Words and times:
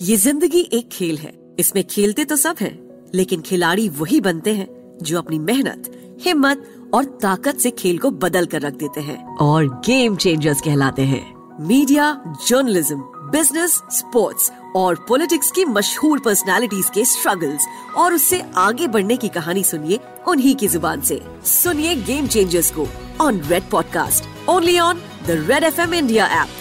ये 0.00 0.16
ज़िंदगी 0.16 0.60
एक 0.72 0.88
खेल 0.88 1.16
है। 1.18 1.32
इसमें 1.58 1.82
खेलते 1.84 2.24
तो 2.24 2.36
सब 2.36 2.56
हैं, 2.60 2.72
लेकिन 3.14 3.40
खिलाड़ी 3.40 3.88
वही 3.88 4.20
बनते 4.20 4.54
हैं 4.54 4.66
जो 5.02 5.18
अपनी 5.18 5.38
मेहनत 5.38 5.90
हिम्मत 6.24 6.62
और 6.94 7.04
ताकत 7.22 7.58
से 7.58 7.70
खेल 7.70 7.98
को 7.98 8.10
बदल 8.10 8.46
कर 8.46 8.60
रख 8.60 8.74
देते 8.74 9.00
हैं 9.00 9.36
और 9.38 9.66
गेम 9.86 10.16
चेंजर्स 10.16 10.60
कहलाते 10.60 11.02
हैं। 11.02 11.20
मीडिया 11.60 12.12
जर्नलिज्म 12.46 12.96
बिज़नेस 13.32 13.74
स्पोर्ट्स 13.92 14.50
और 14.76 15.04
पॉलिटिक्स 15.08 15.50
की 15.50 15.64
मशहूर 15.64 16.20
पर्सनालिटीज 16.20 16.90
के 16.94 17.04
स्ट्रगल्स 17.04 17.66
और 17.96 18.14
उससे 18.14 18.42
आगे 18.58 18.86
बढ़ने 18.86 19.16
की 19.16 19.28
कहानी 19.28 19.64
सुनिए 19.64 19.98
उन्हीं 20.28 20.54
की 20.54 20.68
ज़ुबान 20.68 21.00
से। 21.00 21.20
सुनिए 21.44 21.94
गेम 21.96 22.26
चेंजर्स 22.26 22.70
को 22.70 22.88
on 23.20 23.40
red 23.40 23.68
podcast 23.70 24.48
only 24.48 24.78
on 24.78 25.02
the 25.26 25.44
red 25.50 25.64
F 25.64 25.80
M 25.80 25.94
India 25.94 26.26
app 26.42 26.58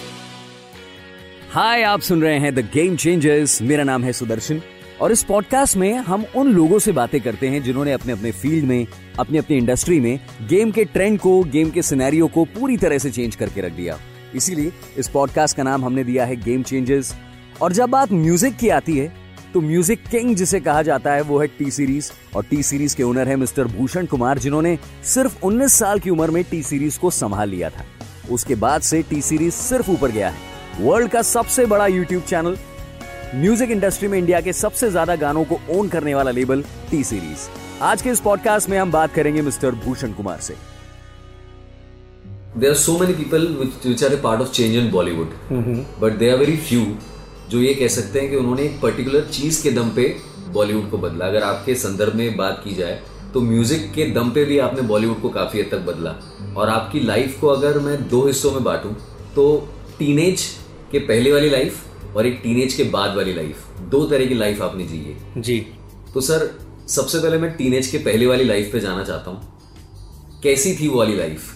hi, 1.52 1.82
आप 1.84 2.02
सुन 2.02 2.22
रहे 2.22 2.40
हैं 2.40 2.54
द 2.56 2.60
गेम 2.74 2.96
चेंजर्स 2.96 3.62
मेरा 3.62 3.84
नाम 3.84 4.04
है 4.04 4.12
सुदर्शन 4.14 4.62
और 5.02 5.12
इस 5.12 5.24
पॉडकास्ट 5.24 5.78
में 5.78 5.94
हम 5.98 6.26
उन 6.36 6.52
लोगों 6.54 6.80
से 6.80 6.92
बातें 6.92 7.20
करते 7.22 7.48
हैं 7.48 7.62
जिन्होंने 7.64 7.94
अपने 7.94 8.14
अपने 8.14 8.32
फ़ील्ड 8.32 8.66
में 8.66 8.86
अपनी 9.20 9.38
अपनी 9.38 9.58
इंडस्ट्री 9.58 10.00
में 10.00 10.20
गेम 10.50 10.72
के 10.72 10.84
ट्रेंड 10.86 11.20
को 11.20 11.42
गेम 11.44 11.70
के 11.70 11.82
सिनेरियो 11.82 12.28
को 12.28 12.44
पूरी 12.58 12.78
तरह 12.78 12.98
से 12.98 13.12
चेंज 13.12 13.36
करके 13.36 13.62
रख 13.62 13.72
दिया। 13.72 13.98
इसीलिए 14.36 14.72
इस 14.98 15.08
पॉडकास्ट 15.08 15.58
का 15.58 15.64
नाम 15.64 15.86
हमने 15.86 16.04
दिया 16.04 16.26
है 16.26 16.36
गेम 16.36 16.64
चेंजर्स 16.64 17.14
और 17.62 17.74
जब 17.74 17.90
बात 17.90 18.12
म्यूज़िक 18.12 18.58
की 18.58 18.70
आती 18.70 18.98
है 18.98 19.12
तो 19.54 19.62
म्यूज़िक 19.62 20.04
किंग 20.12 20.36
जिसे 20.36 20.60
कहा 20.60 20.82
जाता 20.82 21.14
है, 21.14 21.22
वो 21.22 21.40
है 21.40 21.48
टी 21.48 21.72
सीरीज़ 21.72 22.12
और 22.36 22.44
टी 22.44 22.62
सीरीज़ 22.64 22.96
के 22.96 23.04
ओनर 23.04 23.28
है 23.28 23.36
मिस्टर 23.36 23.68
भूषण 23.68 24.06
कुमार, 24.06 24.40
जिन्होंने 24.40 24.78
सिर्फ़ 25.06 25.42
19 25.44 25.80
साल 25.80 26.00
की 26.00 26.10
उम्र 26.10 26.32
में 26.32 26.44
टी 26.44 26.62
सीरीज़ 26.64 27.00
को 27.00 27.10
संभाल 27.12 27.50
लिया 27.50 27.70
था। 27.70 27.86
उसके 28.32 28.56
बाद 28.56 28.82
से 28.82 29.02
टी 29.02 29.22
सीरीज़ 29.22 29.54
सिर्फ़ 29.54 29.92
ऊपर 29.92 30.12
गया 30.12 30.30
है। 30.30 30.48
वर्ल्ड 30.80 31.10
का 31.12 31.22
सबसे 31.22 31.66
बड़ा 31.66 31.86
यूट्यूब 31.88 32.24
चैनल 32.24 32.56
म्यूज़िक 33.36 33.72
इंडस्ट्री 33.72 34.08
में 34.08 34.18
इंडिया 34.18 34.40
के 34.42 34.52
सबसे 34.54 34.90
ज़्यादा 34.92 35.16
गानों 35.24 35.44
को 35.46 35.60
ओन 35.70 35.88
करने 35.90 36.14
वाला 36.16 36.32
लेबल 36.32 36.62
टी 36.92 37.04
सीरीज़ 37.04 37.48
आज 37.84 38.02
के 38.02 38.10
इस 38.10 38.20
पॉडकास्ट 38.20 38.70
में 38.70 38.78
हम 38.78 38.92
बात 38.92 39.14
करेंगे 39.14 39.42
मिस्टर 39.42 39.76
भूषण 39.86 40.12
कुमार 40.14 40.40
से। 40.40 40.56
There 42.56 42.72
are 42.72 42.80
so 42.84 42.96
many 43.00 43.14
people 43.14 43.48
which, 43.58 43.76
which 43.86 44.04
are 44.04 44.14
a 44.16 44.20
part 44.20 44.44
of 44.46 44.54
change 44.54 44.78
in 44.82 44.88
Bollywood, 44.94 45.34
but 46.04 46.18
there 46.22 46.36
are 46.36 46.40
very 46.44 46.56
few 46.70 46.86
जो 47.52 47.62
ये 47.62 47.74
कह 47.74 47.88
सकते 47.88 48.20
हैं 48.20 48.30
कि 48.30 48.36
उन्होंने 48.36 48.64
एक 48.64 48.80
पर्टिकुलर 48.82 49.26
चीज़ 49.32 49.62
के 49.64 49.72
दम 49.72 49.90
पे 49.96 50.06
बॉलीवुड 50.54 50.90
को 50.92 50.98
बदला। 50.98 51.28
अगर 51.28 51.44
आपके 51.44 51.76
संदर्भ 51.76 52.16
में 52.16 52.38
बात 52.38 52.62
की 52.64 52.76
जाए 52.76 53.00
तो 53.34 53.42
म्यूज़िक 53.42 53.92
के 53.96 54.06
दम 54.12 54.30
पे 54.32 54.46
भी 54.46 54.60
आपने 54.68 54.82
बॉलीवुड 54.94 55.22
को 55.22 55.30
काफ़ी 55.32 55.60
हद 55.60 55.68
तक 55.72 55.86
बदला। 55.88 56.16
और 56.58 56.70
आपकी 56.70 57.00
लाइफ 57.00 57.38
को 57.42 57.48
अगर 57.48 57.80
मैं 57.80 57.98
दो 58.10 58.26
हिस्सों 58.28 58.52
में 58.52 58.64
बांटूं 58.64 58.94
तो 59.36 59.46
टीनेज 60.00 60.48
के 60.92 61.00
पहले 61.02 61.32
वाली 61.32 61.50
लाइफ 61.50 62.16
और 62.16 62.28
एक 62.28 62.40
टीनेज 62.44 62.74
के 62.74 62.84
बाद 62.90 63.16
वाली 63.16 63.34
लाइफ 63.34 63.68
दो 63.92 64.04
तरह 64.06 64.26
की 64.26 64.36
लाइफ 64.36 64.62
आपने 64.62 64.86
जी 64.86 64.98
है 65.00 65.42
जी। 65.42 65.60
तो 66.14 66.22
सर 66.22 66.50
सबसे 66.90 67.20
पहले 67.20 67.38
मैं 67.38 67.52
टीनेज 67.52 67.88
के 67.88 67.98
पहले 68.00 68.26
वाली 68.26 68.44
लाइफ 68.44 68.72
पे 68.74 68.80
जाना 68.80 69.04
चाहता 69.04 69.32
हूँ। 69.32 70.42
कैसी 70.44 70.76
थी 70.76 70.88
वो 70.88 70.98
वाली 70.98 71.16
लाइफ 71.18 71.56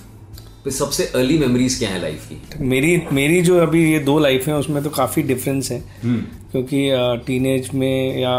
तो 0.63 0.71
सबसे 0.71 1.05
अर्ली 1.15 1.37
मेमोरीज 1.37 1.77
क्या 1.79 1.89
है 1.89 2.01
लाइफ 2.01 2.27
की? 2.29 2.63
मेरी 2.65 3.01
मेरी 3.11 3.41
जो 3.41 3.57
अभी 3.59 3.81
ये 3.91 3.99
दो 3.99 4.17
लाइफ 4.19 4.47
है 4.47 4.55
उसमें 4.55 4.81
तो 4.83 4.89
काफ़ी 4.89 5.21
डिफरेंस 5.23 5.71
है। 5.71 5.79
क्योंकि 6.03 6.79
टीनेज 7.25 7.69
में 7.73 8.19
या 8.19 8.35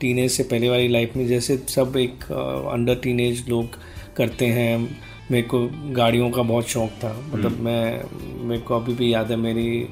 टीनेज 0.00 0.30
से 0.30 0.42
पहले 0.42 0.68
वाली 0.68 0.88
लाइफ 0.88 1.16
में 1.16 1.26
जैसे 1.28 1.56
सब 1.68 1.96
एक 1.96 2.24
अंडर 2.72 2.94
टीनेज 2.94 3.44
लोग 3.48 3.78
करते 4.16 4.46
हैं। 4.48 4.98
मेरे 5.30 5.46
को 5.48 5.58
गाड़ियों 5.94 6.30
का 6.30 6.42
बहुत 6.42 6.68
शौक 6.68 6.90
था। 7.04 7.14
मतलब 7.32 7.60
मैं 7.60 8.02
मेरे 8.48 8.60
को 8.62 8.76
अभी 8.76 8.94
भी 8.94 9.12
याद 9.14 9.30
है 9.30 9.36
मेरी 9.36 9.88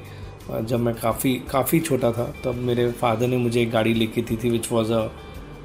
जब 0.51 0.79
मैं 0.79 0.95
काफ़ी 0.95 1.41
काफ़ी 1.51 1.79
छोटा 1.79 2.11
था 2.11 2.35
तब 2.45 2.55
मेरे 2.55 2.91
फादर 2.91 3.27
ने 3.27 3.37
मुझे 3.37 3.61
एक 3.61 3.71
गाड़ी 3.71 3.93
लेके 3.93 4.21
दी 4.21 4.35
थी 4.35 4.43
थी 4.43 4.49
विच 4.49 4.71
वॉज़ 4.71 4.93
अ 4.93 5.09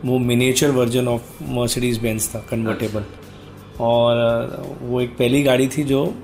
वो 0.05 0.19
miniature 0.19 0.71
version 0.71 1.09
of 1.09 1.23
Mercedes 1.43 1.99
Benz 1.99 2.35
था 2.35 2.39
कन्वर्टेबल 2.51 3.05
और 3.81 4.17
वो 4.83 5.01
एक 5.01 5.11
पहली 5.11 5.43
गाड़ी 5.43 5.69
थी 5.69 5.83
जो 5.83 6.15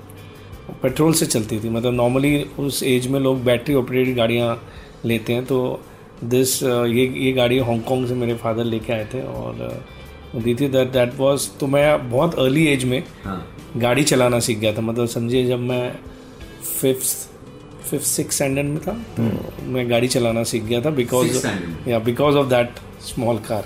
पेट्रोल 0.83 1.13
से 1.13 1.25
चलती 1.25 1.59
थी। 1.59 1.69
मतलब 1.69 1.93
नॉर्मली 1.93 2.43
उस 2.59 2.83
एज 2.83 3.07
में 3.07 3.19
लोग 3.19 3.43
बैटरी 3.43 3.75
ऑपरेटेड 3.75 4.15
गाड़ियाँ 4.15 4.63
लेते 5.05 5.33
हैं 5.33 5.45
तो 5.45 5.81
दिस 6.23 6.63
ये 6.63 7.13
ये 7.17 7.31
गाड़ी 7.31 7.59
हांगकॉन्ग 7.59 8.07
से 8.07 8.13
मेरे 8.13 8.33
फादर 8.33 8.63
लेके 8.63 8.93
आए 8.93 9.05
थे 9.13 9.21
और 9.21 9.85
दी 10.35 10.55
थी 10.55 10.67
दैट 10.67 10.87
दैट 10.87 11.19
वाज 11.19 11.49
तो 11.59 11.67
मैं 11.67 12.11
बहुत 12.11 12.39
अर्ली 12.39 12.67
एज 12.67 12.83
में 12.83 13.03
हाँ। 13.23 13.47
गाड़ी 13.77 14.03
चलाना 14.03 14.39
सीख 14.39 14.57
गया 14.57 14.73
था। 14.73 14.81
मतलब 14.81 15.05
समझिए 15.05 15.47
जब 15.47 15.59
मैं 15.59 15.95
फिफ्थ 16.81 17.26
फिफ्थ 17.89 18.05
सिक्स 18.05 18.35
स्टैंडर्ड 18.35 18.67
में 18.67 18.79
था। 18.79 18.93
तो 19.17 19.65
मैं 19.67 19.89
गाड़ी 19.89 20.07
चलाना 20.07 20.43
सीख 20.43 20.63
गया 20.63 20.81
था 20.81 20.89
बिकॉज़? 20.89 21.47
या 21.87 21.99
because 21.99 22.35
of 22.35 22.47
that 22.47 22.69
small 23.01 23.37
car 23.37 23.65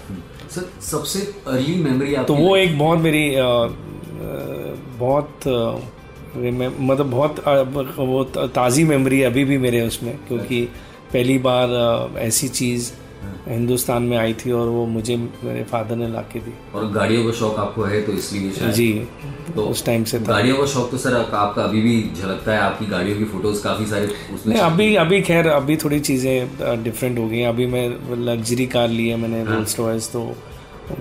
sir 0.55 0.69
सबसे 0.81 1.19
अर्ली 1.47 1.75
मेमोरी 1.83 2.15
तो 2.27 2.33
वो 2.35 2.55
एक 2.57 2.77
बहुत 2.79 2.99
मेरी 2.99 3.33
अ, 3.35 3.43
अ, 3.43 3.67
बहुत 4.99 5.47
अ, 5.47 5.79
मतलब 6.81 7.09
बहुत 7.11 7.43
वो 7.97 8.23
ताज़ी 8.47 8.83
मेमोरी 8.83 9.21
अभी 9.23 9.43
भी 9.45 9.57
मेरे 9.57 9.81
उसमें 9.81 10.17
क्योंकि 10.27 10.61
पहली 11.13 11.37
बार 11.37 11.69
ऐसी 12.17 12.47
चीज़ 12.49 12.91
हिंदुस्तान 13.47 14.03
में 14.03 14.17
आई 14.17 14.33
थी 14.35 14.51
और 14.51 14.67
वो 14.67 14.85
मुझे 14.87 15.15
मेरे 15.17 15.63
फादर 15.63 15.95
ने 15.95 16.07
ला 16.09 16.21
के 16.33 16.39
दी। 16.39 16.53
और 16.75 16.91
गाड़ियों 16.91 17.23
का 17.25 17.31
शौक 17.31 17.59
आपको 17.59 17.83
है 17.83 18.01
तो 18.01 18.11
इसलिए 18.13 18.51
शायद? 18.51 18.71
जी 18.73 18.91
तो 19.55 19.65
उस 19.65 19.85
टाइम 19.85 20.03
से 20.03 20.19
गाड़ियों 20.21 20.57
का 20.57 20.65
शौक 20.65 20.91
तो 20.91 20.97
सर 20.97 21.15
आपका 21.15 21.63
अभी 21.63 21.81
भी 21.81 21.95
झलकता 22.13 22.51
है 22.51 22.59
आपकी 22.59 22.85
गाड़ियों 22.85 23.17
की 23.17 23.25
फ़ोटोज़ 23.25 23.63
काफ़ी 23.63 23.85
सारे 23.85 24.09
उसमें 24.33 24.55
अभी 24.59 24.95
अभी 24.97 25.21
खैर 25.21 25.47
अभी 25.49 25.77
थोड़ी 25.77 25.99
चीज़ें 26.01 26.83
डिफरेंट 26.83 27.19
हो 27.19 27.27
गई 27.27 27.37
हैं। 27.37 27.47
अभी 27.49 27.65
मैं 27.67 27.87
लग्जरी 28.25 28.65
कार 28.67 28.89
ली 28.89 29.07
है 29.09 29.17
मैंने 29.17 29.43
रोल्स 29.45 29.79
रॉयस 29.79 30.11
तो 30.13 30.23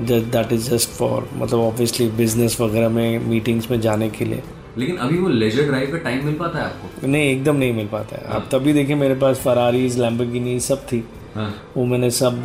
दैट 0.00 0.52
इज़ 0.52 0.70
जस्ट 0.70 0.90
फॉर 0.90 1.28
मतलब 1.34 1.60
ऑब्वियसली 1.60 2.08
बिज़नेस 2.16 2.60
वगैरह 2.60 2.88
में 2.88 3.28
मीटिंग्स 3.28 3.70
में 3.70 3.80
जाने 3.80 4.10
के 4.10 4.24
लिए। 4.24 4.42
लेकिन 4.78 4.96
अभी 4.96 5.18
वो 5.18 5.28
लेजर 5.28 5.62
ड्राइव 5.62 5.92
का 5.92 5.98
टाइम 5.98 6.24
मिल 6.26 6.34
पाता 6.34 6.58
है 6.58 6.64
आपको? 6.64 7.06
नहीं 7.06 7.30
एकदम 7.30 7.56
नहीं 7.56 7.72
मिल 7.72 7.86
पाता 7.86 8.16
है। 8.16 8.34
आप 8.34 8.48
तभी 8.52 8.72
देखिए 8.72 8.96
मेरे 8.96 9.14
पास 9.14 9.40
फरारीज 9.44 9.98
लैम्बोर्गिनी 10.00 10.58
सब 10.60 10.86
थी। 10.86 10.98
हाँ 10.98 11.19
वो 11.76 11.84
मैंने 11.84 12.10
सब 12.10 12.36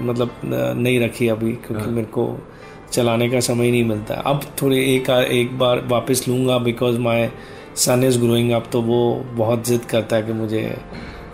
मतलब 0.00 0.30
नहीं 0.76 1.00
रखी 1.00 1.28
अभी 1.28 1.52
क्योंकि 1.52 1.90
मेरे 1.90 2.06
को 2.06 2.38
चलाने 2.92 3.28
का 3.30 3.40
समय 3.40 3.70
नहीं 3.70 3.84
मिलता। 3.84 4.14
है 4.14 4.22
अब 4.26 4.40
थोड़े 4.62 4.76
एक 4.94 5.10
एक 5.10 5.58
बार 5.58 5.84
वापस 5.86 6.24
लूँगा 6.28 6.58
because 6.58 6.98
my 6.98 7.28
son 7.76 8.04
is 8.04 8.18
growing 8.18 8.50
up 8.52 8.64
तो 8.72 8.80
वो 8.82 9.00
बहुत 9.32 9.66
जिद 9.66 9.84
करता 9.84 10.16
है 10.16 10.22
कि 10.22 10.32
मुझे 10.32 10.62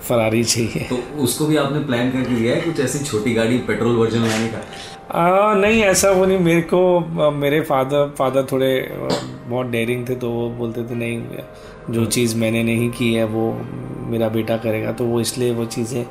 फरारी 0.08 0.44
चाहिए। 0.44 0.86
तो 0.90 0.96
उसको 1.18 1.46
भी 1.46 1.56
आपने 1.56 1.78
प्लान 1.78 2.10
करके 2.10 2.34
लिया 2.34 2.54
है 2.54 2.60
कुछ 2.60 2.80
ऐसी 2.80 3.04
छोटी 3.04 3.34
गाड़ी 3.34 3.58
पेट्रोल 3.58 3.96
वर्जन 3.96 4.18
लाने 4.18 4.48
का? 4.48 4.58
आ, 5.10 5.54
नहीं 5.54 5.82
ऐसा 5.82 6.10
वो 6.10 6.26
नहीं 6.26 6.38
मेरे 6.38 6.60
को 6.74 7.30
मेरे 7.30 7.60
फादर 7.60 8.14
फादर 8.18 8.46
थोड़े 8.52 8.70
बहुत 9.46 9.66
डेयरिंग 9.66 10.08
थे 10.08 10.14
तो 10.14 10.30
वो 10.30 10.48
बोलते 10.50 10.84
थे 10.84 10.94
नहीं 10.94 11.22
जो 11.90 12.04
चीज़ 12.06 12.36
मैंने 12.36 12.62
नहीं 12.64 12.90
की 12.90 13.12
है 13.14 13.24
वो 13.26 13.52
मेरा 14.10 14.28
बेटा 14.28 14.56
करेगा। 14.56 14.92
तो 14.92 15.04
वो 15.04 15.20
इसलिए 15.20 15.52
वो 15.54 15.64
चीज़ें 15.66 16.02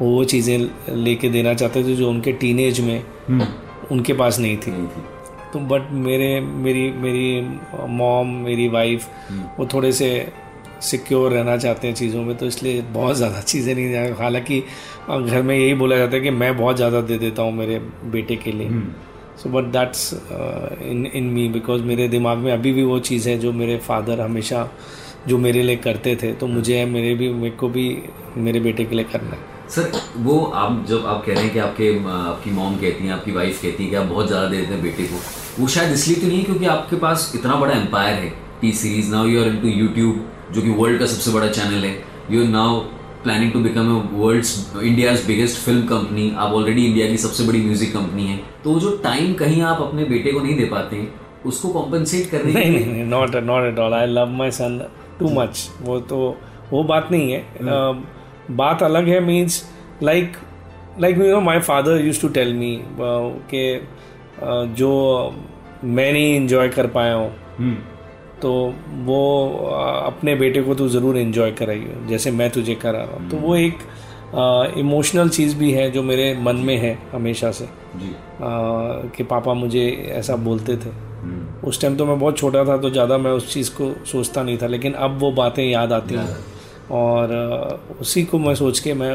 वो 0.00 0.08
वो 0.08 0.24
चीज़ें 0.24 0.58
लेके 0.96 1.28
देना 1.28 1.54
चाहते 1.54 1.82
थे 1.84 1.94
जो 1.96 2.10
उनके 2.10 2.32
टीनेज 2.34 2.80
में 2.80 3.02
उनके 3.90 4.12
पास 4.14 4.38
नहीं 4.38 4.56
थी। 4.56 4.72
तो 5.52 5.58
बट 5.68 5.90
मेरे 5.92 6.40
मेरी 6.40 6.90
मेरी 6.92 7.40
मॉम 7.90 8.34
मेरी 8.44 8.68
वाइफ 8.68 9.08
वो 9.58 9.66
थोड़े 9.74 9.92
से 9.92 10.10
सिक्योर 10.82 11.32
रहना 11.32 11.56
चाहते 11.56 11.88
हैं 11.88 11.94
चीज़ों 11.94 12.22
में 12.22 12.36
तो 12.36 12.46
इसलिए 12.46 12.82
बहुत 12.92 13.16
ज़्यादा 13.16 13.40
चीज़ें 13.42 13.74
नहीं 13.74 14.12
हालाँकि 14.14 14.60
घर 15.10 15.42
में 15.42 15.54
यही 15.56 15.74
बोला 15.74 15.96
जाता 15.96 16.16
है 16.16 16.20
कि 16.22 16.30
मैं 16.32 16.56
बहुत 16.56 16.76
ज़्यादा 16.76 17.00
दे 17.00 17.18
देता 17.18 17.42
हूँ 17.42 17.52
मेरे 17.52 17.78
बेटे 18.12 18.36
के 18.36 18.52
लिए। 18.52 18.82
So 19.38 19.50
but 19.50 19.64
that's 19.72 20.12
in 20.12 21.06
in 21.06 21.24
me 21.24 21.48
because 21.48 21.82
मेरे 21.82 22.08
दिमाग 22.08 22.38
में 22.38 22.52
अभी 22.52 22.72
भी 22.72 22.82
वो 22.82 22.98
चीज़ 23.00 23.28
है 23.28 23.38
जो 23.38 23.52
मेरे 23.52 23.76
फादर 23.78 24.20
हमेशा 24.20 24.62
जो 25.26 25.38
मेरे 25.38 25.62
लिए 25.62 25.76
करते 25.78 26.16
थे 26.22 26.32
तो 26.32 26.46
मुझे 26.46 26.84
मेरे 26.86 27.14
भी 27.14 27.28
मेरे 27.34 27.56
को 27.56 27.68
भी 27.68 27.86
मेरे 28.38 28.60
बेटे 28.60 28.84
के 28.84 28.96
लिए 28.96 29.04
करना 29.12 29.30
है। 29.30 29.56
सर 29.70 29.90
वो 30.18 30.38
आप 30.56 30.84
जब 30.88 31.06
आप 31.06 31.24
कह 31.24 31.32
रहे 31.32 31.42
हैं 31.42 31.52
कि 31.52 31.58
आपके 31.60 31.88
आपकी 32.10 32.50
मॉम 32.50 32.76
कहती 32.76 33.06
हैं 33.06 33.12
आपकी 33.12 33.32
वाइफ 33.32 33.62
कहती 33.62 33.84
है 33.84 33.90
कि 33.90 33.96
आप 33.96 34.06
बहुत 34.06 34.26
ज़्यादा 34.26 34.46
दे 34.48 34.56
देते 34.56 34.72
हैं 34.72 34.82
बेटे 34.82 35.04
को 35.04 35.16
वो 35.60 35.68
शायद 35.68 35.92
इसलिए 35.92 36.16
तो 36.16 36.26
नहीं 36.26 36.38
है 36.38 36.44
क्योंकि 36.44 36.66
आपके 36.68 36.96
पास 36.98 37.32
इतना 37.34 37.56
बड़ा 37.56 37.74
एम्पायर 37.74 38.14
है। 38.14 38.28
T 38.60 38.72
series 38.74 39.10
now 39.12 39.26
you 39.26 39.40
are 39.40 39.48
into 39.48 39.68
YouTube 39.68 40.24
जो 40.54 40.62
कि 40.62 40.70
वर्ल्ड 40.78 41.00
का 41.00 41.06
सबसे 41.06 41.32
बड़ा 41.32 41.48
चैनल 41.48 41.84
है। 41.84 41.92
You 42.30 42.42
are 42.42 42.48
now 42.50 42.78
planning 43.22 43.52
to 43.52 43.60
become 43.60 43.90
world's 44.12 44.52
India's 44.82 45.24
biggest 45.26 45.58
film 45.60 45.86
company 45.86 46.30
आप 46.36 46.52
ऑलरेडी 46.52 46.84
इंडिया 46.86 47.08
की 47.08 47.16
सबसे 47.18 47.46
बड़ी 47.46 47.60
म्यूज़िक 47.60 47.92
कंपनी 47.92 48.26
है। 48.26 48.36
तो 48.64 48.78
जो 48.80 48.96
टाइम 49.04 49.34
कहीं 49.34 49.62
आप 49.64 49.82
अपने 49.82 50.04
बेटे 50.06 50.32
को 50.32 50.40
नहीं 50.40 50.56
दे 50.56 50.64
पाते 50.66 51.06
उसको 51.46 51.68
कॉम्पनसेट 51.70 52.30
करने 52.30 52.52
के 52.52 52.58
नहीं 52.60 52.86
नहीं 52.86 53.04
not 53.06 53.36
not 53.44 53.64
at 53.64 53.78
all 53.78 53.94
I 53.94 54.06
love 54.08 54.30
my 54.36 54.50
son 54.52 54.80
too 55.18 55.28
much 55.30 55.68
वो 55.82 55.98
तो 56.00 56.18
वो 56.72 56.82
बात 56.84 57.08
नहीं 57.10 57.32
है। 57.32 57.40
अ, 57.40 58.02
बात 58.52 58.82
अलग 58.82 59.08
है 59.08 59.20
means 59.20 59.62
like 60.02 60.36
like 61.00 61.18
you 61.18 61.30
know 61.32 61.40
my 61.40 61.60
father 61.60 62.00
use 62.00 62.20
to 62.22 62.28
tell 62.28 62.54
me 62.54 62.80
के 63.54 63.66
जो 64.74 64.90
मैं 65.84 66.12
नहीं 66.12 66.34
इंजॉय 66.36 66.68
कर 66.68 66.86
पाया 66.86 67.14
हूँ 67.14 67.76
तो 68.42 68.52
वो 69.04 69.20
अपने 70.06 70.34
बेटे 70.34 70.62
को 70.62 70.74
तो 70.74 70.88
ज़रूर 70.88 71.16
इन्जॉय 71.18 71.50
कराइए 71.52 71.94
जैसे 72.08 72.30
मैं 72.30 72.50
तुझे 72.50 72.74
करा 72.74 72.98
रहा 72.98 73.16
हूँ। 73.16 73.30
तो 73.30 73.36
वो 73.36 73.56
एक 73.56 73.78
इमोशनल 74.78 75.28
चीज़ 75.28 75.56
भी 75.56 75.72
है 75.72 75.90
जो 75.90 76.02
मेरे 76.02 76.34
मन 76.40 76.56
में 76.56 76.76
है 76.76 76.98
हमेशा 77.12 77.50
से। 77.50 77.64
जी। 77.96 78.10
आ, 78.10 78.16
कि 79.08 79.22
पापा 79.24 79.54
मुझे 79.54 79.86
ऐसा 80.10 80.36
बोलते 80.36 80.76
थे। 80.76 80.90
उस 81.64 81.80
टाइम 81.80 81.96
तो 81.96 82.06
मैं 82.06 82.18
बहुत 82.18 82.38
छोटा 82.38 82.64
था 82.64 82.76
तो 82.76 82.90
ज़्यादा 82.90 83.18
मैं 83.18 83.30
उस 83.30 83.52
चीज़ 83.52 83.70
को 83.70 83.92
सोचता 84.06 84.42
नहीं 84.42 84.58
था 84.58 84.66
लेकिन 84.66 84.92
अब 84.92 85.18
वो 85.18 85.30
बातें 85.32 85.64
याद 85.64 85.92
आती 85.92 86.14
हैं। 86.14 86.36
और 86.90 87.32
उसी 88.00 88.22
को 88.24 88.38
मैं 88.38 88.54
सोच 88.54 88.78
के 88.78 88.94
मैं 88.94 89.10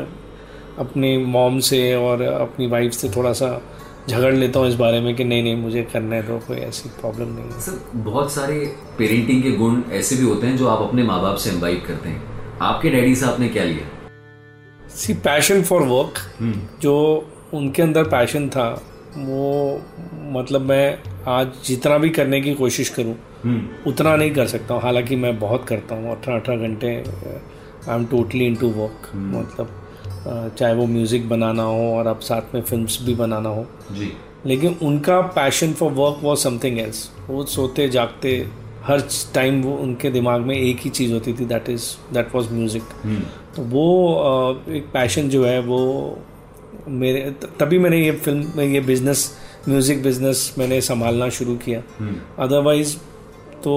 अपनी 0.80 1.18
मॉम 1.18 1.60
से 1.60 1.96
और 1.96 2.22
अपनी 2.22 2.68
वाइफ 2.68 2.92
से 2.92 3.10
थोड़ा 3.10 3.34
सा 3.34 3.62
झगड़ 4.10 4.34
लेता 4.34 4.60
हूँ 4.60 4.68
इस 4.68 4.76
बारे 4.76 5.00
में 5.02 5.16
कि 5.16 5.24
नहीं 5.24 5.44
नहीं 5.44 5.56
मुझे 5.56 5.84
करना 5.94 6.16
है 6.16 6.24
तो 6.28 6.38
कोई 6.48 6.58
ऐसी 6.58 6.90
प्रॉब्लम 6.90 7.28
नहीं 7.28 7.46
है। 7.46 7.60
सर 7.60 7.80
बहुत 7.96 8.32
सारे 8.32 8.60
पेरेंटिंग 8.98 9.44
के 9.44 9.52
गुण 9.52 9.82
ऐसे 9.92 10.16
भी 10.16 10.24
होते 10.24 10.48
हैं 10.48 10.58
जो 10.58 10.68
आप 10.68 10.82
अपने 10.82 11.04
माँ 11.04 11.22
बाप 11.22 11.36
से 11.36 11.50
इम्बाइब 11.50 11.84
करते 11.88 12.10
हैं। 12.10 12.58
आपके 12.62 12.90
डैडी 12.90 13.16
से 13.16 13.26
आपने 13.26 13.48
क्या 13.48 13.64
लिया? 13.64 13.88
सी 14.90 15.14
पैशन 15.14 15.62
फॉर 15.64 15.82
वर्क 15.82 16.20
जो 16.82 16.96
उनके 17.54 17.82
अंदर 17.82 18.04
पैशन 18.04 18.50
था 18.50 18.82
वो 19.18 19.82
मतलब 20.34 20.62
मैं 20.62 20.98
आज 21.32 21.52
जितना 21.66 21.98
भी 21.98 22.10
करने 22.10 22.42
की 22.42 22.54
कोशिश 22.54 22.90
करूँ 22.90 23.16
हम्म। 23.44 23.90
उतना 23.90 24.16
नहीं 24.16 24.32
कर 24.32 24.48
सकता 24.48 24.74
हूँ। 24.74 24.82
हालाँकि 24.82 25.16
मैं 25.16 25.38
बहुत 25.40 25.66
करता 25.68 25.96
हूँ 25.96 26.12
अठारह 26.12 26.40
अठारह 26.40 26.68
घंटे 26.68 26.96
I 26.98 27.96
am 27.96 28.06
totally 28.06 28.46
into 28.56 28.70
work 28.72 29.12
मतलब 29.16 30.56
चाहे 30.58 30.74
वो 30.74 30.86
म्यूज़िक 30.88 31.30
बनाना 31.30 31.64
हो 31.64 31.94
और 31.96 32.08
अब 32.08 32.20
साथ 32.22 32.56
में 32.56 32.62
फिल्म्स 32.62 33.02
भी 33.02 33.16
बनाना 33.16 33.50
हो। 33.50 33.66
जी। 33.92 34.12
लेकिन 34.46 34.76
उनका 34.84 35.20
passion 35.36 35.74
for 35.74 35.92
work 35.92 36.20
was 36.24 36.40
something 36.40 36.80
else 36.80 37.10
वो 37.30 37.44
सोते 37.46 37.88
जागते 37.90 38.36
हर 38.86 39.02
टाइम 39.34 39.62
वो 39.64 39.76
उनके 39.78 40.10
दिमाग 40.12 40.42
में 40.42 40.56
एक 40.56 40.80
ही 40.80 40.90
चीज़ 40.90 41.14
होती 41.14 41.34
थी 41.34 41.46
that 41.46 41.70
is 41.70 41.86
that 42.14 42.36
was 42.36 42.52
music 42.52 42.84
तो 43.56 43.62
वो 43.70 43.86
एक 44.70 44.90
पैशन 44.94 45.30
जो 45.30 45.46
है 45.46 45.60
वो 45.62 45.80
मेरे 46.88 47.30
तभी 47.60 47.78
मैंने 47.80 48.04
ये 48.06 48.12
फ़िल्म 48.12 48.62
ये 48.62 48.80
बिज़नेस 48.82 49.32
म्यूज़िक 49.70 50.04
बिज़नेस 50.04 50.54
मैंने 50.58 50.80
संभालना 50.82 51.30
शुरू 51.30 51.56
किया। 51.56 51.82
अदरवाइज़ 52.44 52.96
तो 53.64 53.74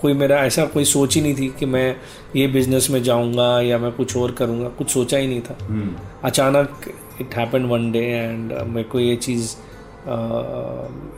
कोई 0.00 0.12
मेरा 0.14 0.36
ऐसा 0.44 0.64
कोई 0.64 0.84
सोच 0.84 1.14
ही 1.14 1.20
नहीं 1.22 1.34
थी 1.34 1.48
कि 1.58 1.66
मैं 1.66 1.96
ये 2.36 2.46
बिज़नेस 2.46 2.88
में 2.90 3.02
जाऊँगा 3.02 3.48
या 3.60 3.78
मैं 3.78 3.90
कुछ 3.92 4.16
और 4.16 4.32
करूँगा। 4.32 4.68
कुछ 4.68 4.90
सोचा 4.90 5.18
ही 5.18 5.26
नहीं 5.26 5.40
था। 5.40 5.56
हम्म 5.62 5.94
अचानक 6.24 6.90
it 7.20 7.34
happen 7.34 7.64
one 7.64 7.90
day 7.92 8.04
and 8.06 8.52
मेरे 8.52 8.88
को 8.88 9.00
ये 9.00 9.16
चीज़ 9.16 9.56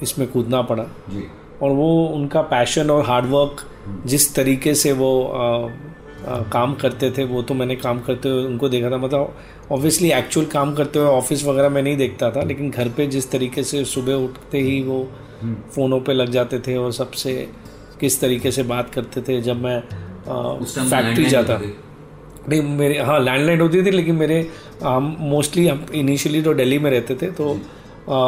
इसमें 0.02 0.26
कूदना 0.28 0.62
पड़ा। 0.62 0.86
और 1.62 1.70
वो 1.70 2.06
उनका 2.06 2.42
पैशन 2.42 2.90
और 2.90 3.04
हार्डवर्क 3.06 3.64
जिस 4.06 4.34
तरीके 4.34 4.74
से 4.74 4.92
वो 4.92 5.12
अ, 6.26 6.42
काम 6.52 6.74
करते 6.74 7.10
थे 7.10 7.24
वो 7.24 7.42
तो 7.42 7.54
मैंने 7.54 7.76
काम 7.76 8.00
करते 8.00 8.28
हुए 8.28 8.44
उनको 8.44 8.68
देखा 8.68 8.90
था। 8.90 8.96
मतलब 8.98 9.34
ऑब्वियसली 9.72 10.10
एक्चुअल 10.12 10.46
काम 10.46 10.74
करते 10.74 10.98
हुए 10.98 11.08
ऑफ़िस 11.08 11.44
वगैरह 11.44 11.68
में 11.68 11.82
नहीं 11.82 11.96
देखता 11.96 12.30
था 12.30 12.42
लेकिन 12.42 12.70
घर 12.70 12.88
पे 12.88 13.06
जिस 13.06 13.30
तरीके 13.30 13.62
से 13.62 13.84
सुबह 13.84 14.14
उठते 14.14 14.60
ही 14.60 14.82
वो 14.82 15.02
फ़ोनों 15.74 16.00
पे 16.00 16.12
लग 16.12 16.30
जाते 16.30 16.58
थे 16.58 16.76
और 16.76 16.92
सबसे 16.92 17.34
किस 18.00 18.20
तरीके 18.20 18.50
से 18.50 18.62
बात 18.62 18.90
करते 18.94 19.20
थे 19.22 19.40
जब 19.40 19.62
मैं 19.62 19.78
उस 20.58 20.78
फैक्ट्री 20.78 21.24
जाता। 21.24 21.58
नहीं 22.48 22.62
मेरे 22.62 22.98
हाँ 22.98 23.18
लैंडलाइन 23.20 23.60
होती 23.60 23.82
थी 23.84 23.90
लेकिन 23.90 24.14
मेरे 24.14 24.40
हम 24.82 25.16
मोस्टली 25.20 25.66
हम 25.68 25.84
इनिशियली 25.94 26.42
तो 26.42 26.54
दिल्ली 26.54 26.78
में 26.78 26.90
रहते 26.90 27.14
थे 27.14 27.30
तो 27.40 27.52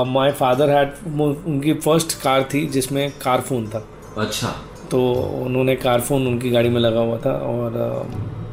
माय 0.06 0.32
फादर 0.32 0.70
हैड 0.70 1.20
उनकी 1.20 1.72
फ़र्स्ट 1.74 2.20
कार 2.22 2.48
थी 2.54 2.66
जिसमें 2.66 3.10
कार 3.22 3.40
फ़ोन 3.40 3.66
था। 3.68 3.86
अच्छा। 4.18 4.54
तो 4.92 5.12
उन्होंने 5.44 5.76
कार 5.76 6.00
फ़ोन 6.00 6.26
उनकी 6.26 6.50
गाड़ी 6.50 6.68
में 6.68 6.80
लगा 6.80 7.00
हुआ 7.00 7.18
था 7.18 7.32
और 7.32 8.06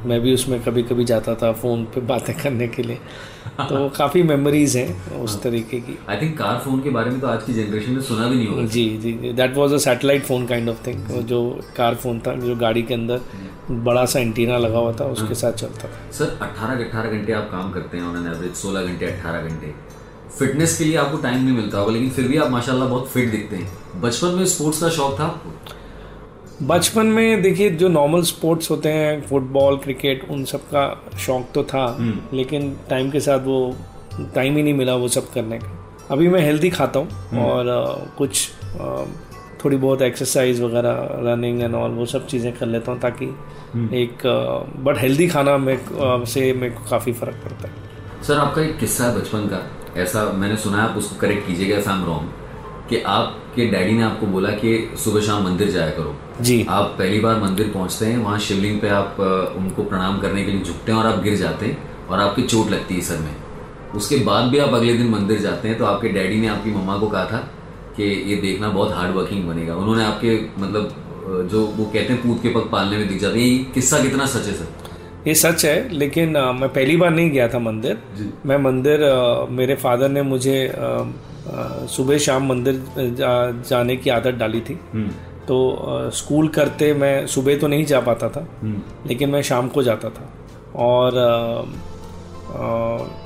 मैं 0.05 0.21
भी 0.21 0.33
उसमें 0.33 0.61
कभी 0.63 0.83
कभी 0.83 1.05
जाता 1.05 1.33
था 1.35 1.51
फ़ोन 1.51 1.83
पे 1.83 2.01
बातें 2.01 2.35
करने 2.37 2.67
के 2.67 2.83
लिए। 2.83 2.95
तो 3.59 3.89
काफ़ी 3.97 4.23
मेमोरीज 4.23 4.77
हैं 4.77 5.19
उस 5.21 5.41
तरीके 5.43 5.79
की। 5.79 5.97
आई 6.09 6.17
थिंक 6.17 6.37
कार 6.37 6.59
फ़ोन 6.59 6.81
के 6.81 6.89
बारे 6.89 7.11
में 7.11 7.19
तो 7.19 7.27
आज 7.27 7.43
की 7.43 7.53
जनरेशन 7.53 7.91
में 7.91 8.01
सुना 8.01 8.27
भी 8.27 8.35
नहीं 8.35 8.47
होगा। 8.47 8.65
जी 8.65 8.97
जी 8.97 9.13
that 9.33 9.57
was 9.57 9.73
a 9.73 9.77
satellite 9.77 10.23
phone 10.23 10.45
kind 10.45 10.69
of 10.69 10.87
thing 10.87 10.99
जो। 11.23 11.59
कार 11.77 11.95
फ़ोन 11.95 12.19
था 12.19 12.35
जो 12.35 12.55
गाड़ी 12.55 12.81
के 12.81 12.93
अंदर 12.93 13.21
बड़ा 13.71 14.05
सा 14.05 14.19
एंटीना 14.19 14.57
लगा 14.57 14.77
हुआ 14.77 14.93
था 14.93 15.05
उसके 15.05 15.35
साथ 15.35 15.51
चलता 15.53 15.87
था। 15.87 16.11
सर 16.11 16.37
18 16.41 16.83
18 16.85 17.11
घंटे 17.11 17.33
आप 17.33 17.49
काम 17.51 17.71
करते 17.71 17.97
हैं 17.97 18.03
ऑन 18.03 18.17
एन 18.17 18.31
एवरेज 18.33 18.53
16 18.55 18.83
घंटे 18.83 19.05
18 19.05 19.41
घंटे। 19.41 19.73
फिटनेस 20.39 20.77
के 20.77 20.83
लिए 20.83 20.95
आपको 20.97 21.17
टाइम 21.17 21.43
नहीं 21.43 21.55
मिलता 21.55 21.77
होगा 21.77 21.91
लेकिन 21.91 22.09
फिर 22.09 22.27
भी 22.27 22.37
आप 22.37 22.51
माशाल्लाह 22.51 22.87
बहुत 22.87 23.07
फिट 23.07 23.31
दिखते 23.31 23.55
हैं। 23.55 24.01
बचपन 24.01 24.27
में 24.27 24.45
स्पोर्ट्स 24.45 24.81
का 24.81 24.89
शौक 24.89 25.19
था? 25.19 25.23
आपको 25.23 25.78
बचपन 26.61 27.05
में 27.05 27.41
देखिए 27.41 27.69
जो 27.69 27.87
नॉर्मल 27.87 28.21
स्पोर्ट्स 28.21 28.69
होते 28.71 28.89
हैं 28.89 29.21
फुटबॉल 29.27 29.77
क्रिकेट 29.77 30.27
उन 30.31 30.43
सब 30.45 30.61
का 30.73 31.17
शौक 31.19 31.45
तो 31.55 31.63
था 31.63 31.85
लेकिन 32.33 32.75
टाइम 32.89 33.11
के 33.11 33.19
साथ 33.19 33.39
वो 33.39 33.75
टाइम 34.35 34.57
ही 34.57 34.63
नहीं 34.63 34.73
मिला 34.73 34.95
वो 34.95 35.07
सब 35.07 35.31
करने 35.31 35.59
का। 35.59 36.07
अभी 36.11 36.27
मैं 36.27 36.41
हेल्दी 36.41 36.69
खाता 36.69 36.99
हूँ 36.99 37.39
और 37.43 37.67
अ, 37.67 38.15
कुछ 38.17 38.49
अ, 38.79 39.05
थोड़ी 39.63 39.77
बहुत 39.77 40.01
एक्सरसाइज 40.01 40.61
वगैरह 40.61 41.07
रनिंग 41.21 41.61
एंड 41.61 41.75
ऑल 41.75 41.91
वो 41.91 42.05
सब 42.05 42.27
चीज़ें 42.27 42.51
कर 42.57 42.65
लेता 42.65 42.91
हूँ 42.91 42.99
ताकि 42.99 43.25
एक 43.93 44.25
बट 44.85 44.97
हेल्दी 44.97 45.27
खाना 45.27 45.57
में 45.57 45.77
से 46.25 46.51
मेरे 46.53 46.73
को 46.73 46.89
काफ़ी 46.89 47.13
फ़र्क 47.13 47.41
पड़ता 47.45 47.67
है। 47.67 48.23
सर 48.23 48.37
आपका 48.37 48.61
एक 48.61 48.77
किस्सा 48.79 49.05
है 49.05 49.17
बचपन 49.19 49.47
का। 49.47 49.65
ऐसा 50.01 50.23
मैंने 50.31 50.55
सुना 50.57 50.81
है 50.81 50.89
आप 50.89 50.97
उसको 50.97 51.19
करेक्ट 51.21 51.47
कीजिएगा 51.47 51.75
आई 51.77 51.97
एम 51.97 52.05
रॉन्ग 52.05 52.38
कि 52.89 53.01
आपके 53.07 53.65
डैडी 53.65 53.91
ने 53.91 54.03
आपको 54.03 54.27
बोला 54.27 54.49
कि 54.53 54.71
सुबह 55.03 55.21
शाम 55.21 55.43
मंदिर 55.43 55.69
जाया 55.71 55.89
करो। 55.89 56.15
जी। 56.41 56.65
आप 56.69 56.95
पहली 56.99 57.19
बार 57.19 57.39
मंदिर 57.41 57.67
पहुँचते 57.67 58.05
हैं 58.05 58.17
वहाँ 58.17 58.39
शिवलिंग 58.39 58.79
पे 58.81 58.89
आप 58.89 59.19
उनको 59.57 59.83
प्रणाम 59.83 60.19
करने 60.19 60.43
के 60.43 60.51
लिए 60.51 60.61
झुकते 60.61 60.91
हैं 60.91 60.99
और 60.99 61.05
आप 61.05 61.21
गिर 61.23 61.35
जाते 61.35 61.65
हैं 61.65 62.07
और 62.09 62.19
आपकी 62.19 62.41
चोट 62.43 62.71
लगती 62.71 62.95
है 62.95 63.01
सर 63.01 63.17
में। 63.17 63.35
उसके 63.95 64.17
बाद 64.25 64.49
भी 64.51 64.57
आप 64.59 64.73
अगले 64.73 64.93
दिन 64.93 65.09
मंदिर 65.09 65.39
जाते 65.39 65.67
हैं 65.67 65.77
तो 65.77 65.85
आपके 65.85 66.09
डैडी 66.09 66.39
ने 66.41 66.47
आपकी 66.47 66.71
मम्मा 66.71 66.97
को 66.97 67.07
कहा 67.07 67.25
था 67.25 67.37
कि 67.97 68.03
ये 68.31 68.35
देखना 68.37 68.69
बहुत 68.69 68.91
हार्ड 68.93 69.15
वर्किंग 69.15 69.47
बनेगा। 69.47 69.75
उन्होंने 69.75 70.03
आपके 70.05 70.35
मतलब 70.61 71.47
जो 71.51 71.65
वो 71.67 71.85
कहते 71.85 72.13
हैं 72.13 72.21
पूत 72.21 72.41
के 72.43 72.49
पग 72.49 72.69
पालने 72.71 72.97
में 72.97 73.07
दिख 73.07 73.19
जाते 73.21 73.39
हैं। 73.39 73.45
ये 73.45 73.57
किस्सा 73.73 73.99
कितना 73.99 74.25
सच 74.25 74.47
है 74.47 74.53
सर? 74.53 74.67
ये 75.27 75.33
सच 75.35 75.65
है 75.65 75.89
लेकिन 75.93 76.35
अ, 76.35 76.51
मैं 76.51 76.69
पहली 76.69 76.97
बार 76.97 77.11
नहीं 77.11 77.31
गया 77.31 77.47
था 77.47 77.59
मंदिर। 77.59 77.97
मैं 78.45 78.57
मंदिर 78.57 79.01
अ, 79.03 79.45
मेरे 79.51 79.75
फादर 79.77 80.09
ने 80.09 80.21
मुझे 80.23 80.65
अ, 80.67 81.11
सुबह 81.87 82.17
शाम 82.17 82.47
मंदिर 82.49 82.83
जा, 82.97 83.29
जाने 83.69 83.95
की 83.95 84.09
आदत 84.09 84.33
डाली 84.33 84.61
थी। 84.61 84.79
हम्म। 84.93 85.09
तो 85.47 86.09
स्कूल 86.13 86.47
करते 86.47 86.93
मैं 86.93 87.25
सुबह 87.27 87.57
तो 87.57 87.67
नहीं 87.67 87.85
जा 87.85 87.99
पाता 87.99 88.29
था 88.29 88.47
हम्म। 88.61 89.07
लेकिन 89.07 89.29
मैं 89.29 89.41
शाम 89.41 89.67
को 89.67 89.83
जाता 89.83 90.09
था। 90.09 90.29
और 90.75 91.11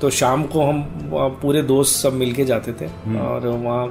तो 0.01 0.09
शाम 0.09 0.43
को 0.43 0.61
हम 0.61 0.81
पूरे 1.41 1.61
दोस्त 1.61 1.95
सब 1.95 2.13
मिल 2.13 2.33
के 2.33 2.45
जाते 2.45 2.73
थे 2.73 2.85
और 3.19 3.47
वहाँ 3.47 3.83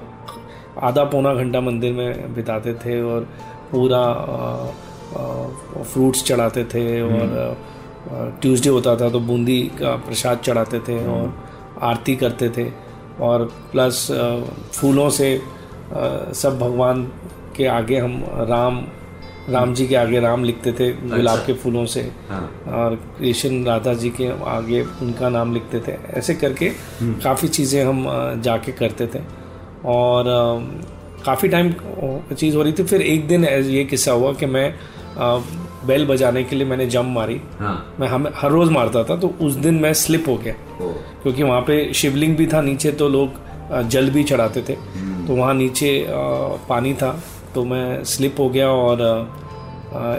आधा 0.82 1.04
पौना 1.04 1.34
घंटा 1.34 1.60
मंदिर 1.60 1.92
में 1.92 2.34
बिताते 2.34 2.74
थे 2.74 3.00
और 3.02 3.28
पूरा 3.70 4.02
फ्रूट्स 5.82 6.22
चढ़ाते 6.24 6.64
थे 6.64 6.84
और 7.02 7.56
ट्यूसडे 8.42 8.68
होता 8.68 8.96
था 8.96 9.08
तो 9.10 9.20
बूंदी 9.20 9.60
का 9.80 9.94
प्रसाद 9.96 10.38
चढ़ाते 10.38 10.78
थे 10.78 10.96
और 11.06 11.34
आरती 11.82 12.16
करते 12.16 12.48
थे। 12.48 12.64
और 13.20 13.44
प्लस 13.72 14.06
फूलों 14.72 15.08
से 15.10 15.40
सब 16.34 16.58
भगवान 16.60 17.02
के 17.56 17.66
आगे 17.66 17.98
हम 17.98 18.22
राम 18.50 18.84
राम 19.48 19.72
जी 19.74 19.86
के 19.86 19.94
आगे 19.96 20.20
राम 20.20 20.44
लिखते 20.44 20.72
थे 20.72 20.90
गुलाब 20.92 21.38
के 21.38 21.52
फूलों 21.52 21.84
से। 21.86 22.00
हाँ। 22.28 22.42
और 22.72 22.94
कृष्ण 23.18 23.64
राधा 23.64 23.94
जी 23.94 24.10
के 24.10 24.28
आगे 24.46 24.82
उनका 25.02 25.28
नाम 25.28 25.54
लिखते 25.54 25.80
थे। 25.80 25.96
ऐसे 26.18 26.34
करके 26.34 26.70
काफ़ी 27.02 27.48
चीज़ें 27.48 27.84
हम 27.84 28.06
जाके 28.42 28.72
करते 28.72 29.06
थे। 29.06 29.20
और 29.86 30.24
काफ़ी 31.26 31.48
टाइम 31.48 31.72
चीज़ 32.32 32.56
हो 32.56 32.62
रही 32.62 32.72
थी। 32.72 32.82
फिर 32.84 33.02
एक 33.02 33.26
दिन 33.28 33.44
ये 33.44 33.84
किस्सा 33.84 34.12
हुआ 34.12 34.32
कि 34.32 34.46
मैं 34.46 34.74
बेल 35.86 36.06
बजाने 36.06 36.44
के 36.44 36.56
लिए 36.56 36.66
मैंने 36.66 36.86
जम 36.86 37.06
मारी। 37.14 37.40
हाँ। 37.58 37.94
मैं 38.00 38.08
हम 38.08 38.28
हर 38.36 38.50
रोज़ 38.50 38.70
मारता 38.70 39.02
था 39.04 39.16
तो 39.16 39.34
उस 39.40 39.54
दिन 39.54 39.74
मैं 39.74 39.92
स्लिप 39.94 40.28
हो 40.28 40.36
गया। 40.36 40.54
ओ। 40.82 40.91
क्योंकि 41.22 41.42
वहाँ 41.42 41.60
पे 41.60 41.92
शिवलिंग 41.94 42.36
भी 42.36 42.46
था 42.46 42.60
नीचे 42.62 42.92
तो 42.92 43.08
लोग 43.08 43.88
जल 43.90 44.10
भी 44.10 44.24
चढ़ाते 44.24 44.62
थे। 44.68 44.74
तो 45.26 45.34
वहाँ 45.34 45.54
नीचे 45.54 46.04
पानी 46.68 46.94
था। 46.94 47.12
तो 47.54 47.64
मैं 47.64 48.02
स्लिप 48.04 48.40
हो 48.40 48.48
गया 48.50 48.68
और 48.68 49.00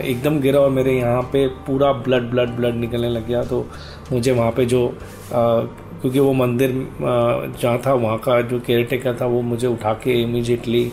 एकदम 0.04 0.40
गिरा 0.40 0.60
और 0.60 0.70
मेरे 0.70 0.94
यहाँ 0.98 1.22
पे 1.34 1.48
पूरा 1.68 1.92
ब्लड 2.04 2.30
ब्लड 2.32 2.50
ब्लड 2.50 2.76
निकलने 2.76 3.10
लग 3.10 3.28
गया। 3.28 3.44
तो 3.44 3.66
मुझे 4.12 4.32
वहाँ 4.32 4.52
पे 4.52 4.66
जो 4.66 4.88
क्योंकि 5.32 6.20
वो 6.20 6.34
मंदिर 6.34 6.72
जहाँ 7.02 7.78
था 7.86 7.94
वहाँ 7.94 8.18
का 8.18 8.42
जो 8.42 8.60
केयर 8.60 8.84
टेकर 8.86 9.18
था 9.22 9.26
वो 9.26 9.42
मुझे 9.42 9.68
उठा 9.68 9.94
के 10.04 10.22
इमीजिएटली 10.22 10.92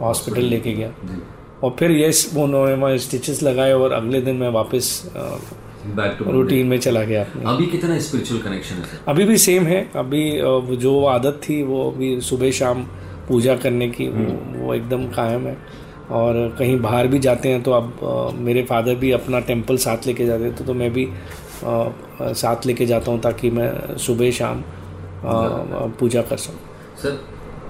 हॉस्पिटल 0.00 0.42
लेके 0.44 0.72
गया। 0.72 0.90
और 1.62 1.74
फिर 1.78 1.90
ये 1.90 2.10
उन्होंने 2.36 2.74
वहाँ 2.74 2.96
स्टिचेस 2.98 3.42
लगाए 3.42 3.72
और 3.72 3.92
अगले 3.92 4.20
दिन 4.20 4.36
मैं 4.36 4.48
वापस 4.50 4.90
रूटीन 5.84 6.66
में 6.66 6.78
चला 6.80 7.02
गया 7.04 7.20
अपने 7.20 7.44
अभी 7.50 7.66
कितना 7.66 7.98
स्पिरिचुअल 7.98 8.40
कनेक्शन 8.42 8.74
है 8.74 8.98
अभी 9.08 9.24
भी 9.24 9.36
सेम 9.38 9.64
है। 9.66 9.80
अभी 9.96 10.22
जो 10.82 11.04
आदत 11.06 11.40
थी 11.48 11.62
वो 11.62 11.90
अभी 11.90 12.20
सुबह 12.20 12.50
शाम 12.50 12.82
पूजा 13.28 13.54
करने 13.56 13.88
की 13.88 14.08
वो 14.08 14.32
वो 14.58 14.74
एकदम 14.74 15.06
कायम 15.16 15.46
है। 15.46 15.56
और 16.10 16.34
कहीं 16.58 16.78
बाहर 16.80 17.06
भी 17.08 17.18
जाते 17.18 17.48
हैं 17.48 17.62
तो 17.62 17.72
अब 17.72 18.34
मेरे 18.38 18.62
फादर 18.62 18.94
भी 18.94 19.10
अपना 19.12 19.40
टेंपल 19.40 19.76
साथ 19.84 20.06
लेके 20.06 20.26
जाते 20.26 20.44
थे 20.44 20.54
तो 20.54 20.64
तो 20.64 20.74
मैं 20.74 20.92
भी 20.92 21.04
अ, 21.04 21.92
साथ 22.22 22.66
लेके 22.66 22.86
जाता 22.86 23.10
हूँ 23.10 23.20
ताकि 23.20 23.50
मैं 23.50 23.96
सुबह 23.98 24.30
शाम 24.30 24.62
पूजा 25.98 26.22
कर 26.22 26.36
सकूँ। 26.36 26.58
सर 27.02 27.18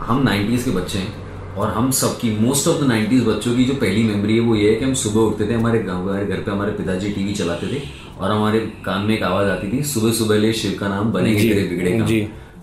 हम 0.00 0.24
90s 0.28 0.64
के 0.64 0.70
बच्चे 0.70 0.98
हैं 0.98 1.54
और 1.56 1.68
हम 1.68 1.90
सबकी 1.90 2.30
मोस्ट 2.38 2.68
ऑफ़ 2.68 2.80
द 2.84 2.88
90s 2.90 3.26
बच्चों 3.26 3.54
की 3.56 3.64
जो 3.64 3.74
पहली 3.74 4.02
मेमोरी 4.04 4.34
है 4.34 4.40
वो 4.40 4.54
ये 4.56 4.70
है 4.70 4.76
कि 4.76 4.84
हम 4.84 4.94
सुबह 5.00 5.20
उठते 5.20 5.48
थे 5.48 5.54
हमारे 5.54 5.78
गाँव 5.82 6.00
हमारे 6.02 6.26
घर 6.26 6.40
पे 6.42 6.50
हमारे 6.50 6.72
पिताजी 6.72 7.10
टीवी 7.10 7.34
चलाते 7.34 7.66
थे। 7.66 7.80
और 8.22 8.30
हमारे 8.30 8.58
कान 8.84 9.00
में 9.02 9.14
एक 9.14 9.22
आवाज़ 9.24 9.48
आती 9.50 9.72
थी 9.72 9.82
सुबह 9.84 10.12
सुबह 10.12 10.38
ले 10.38 10.52
शिव 10.52 10.76
का 10.80 10.88
नाम 10.88 11.12
बनेंगे 11.12 11.40
जी, 11.40 11.48
तेरे 11.48 11.68
बिगड़े 11.68 12.00
जी। 12.02 12.20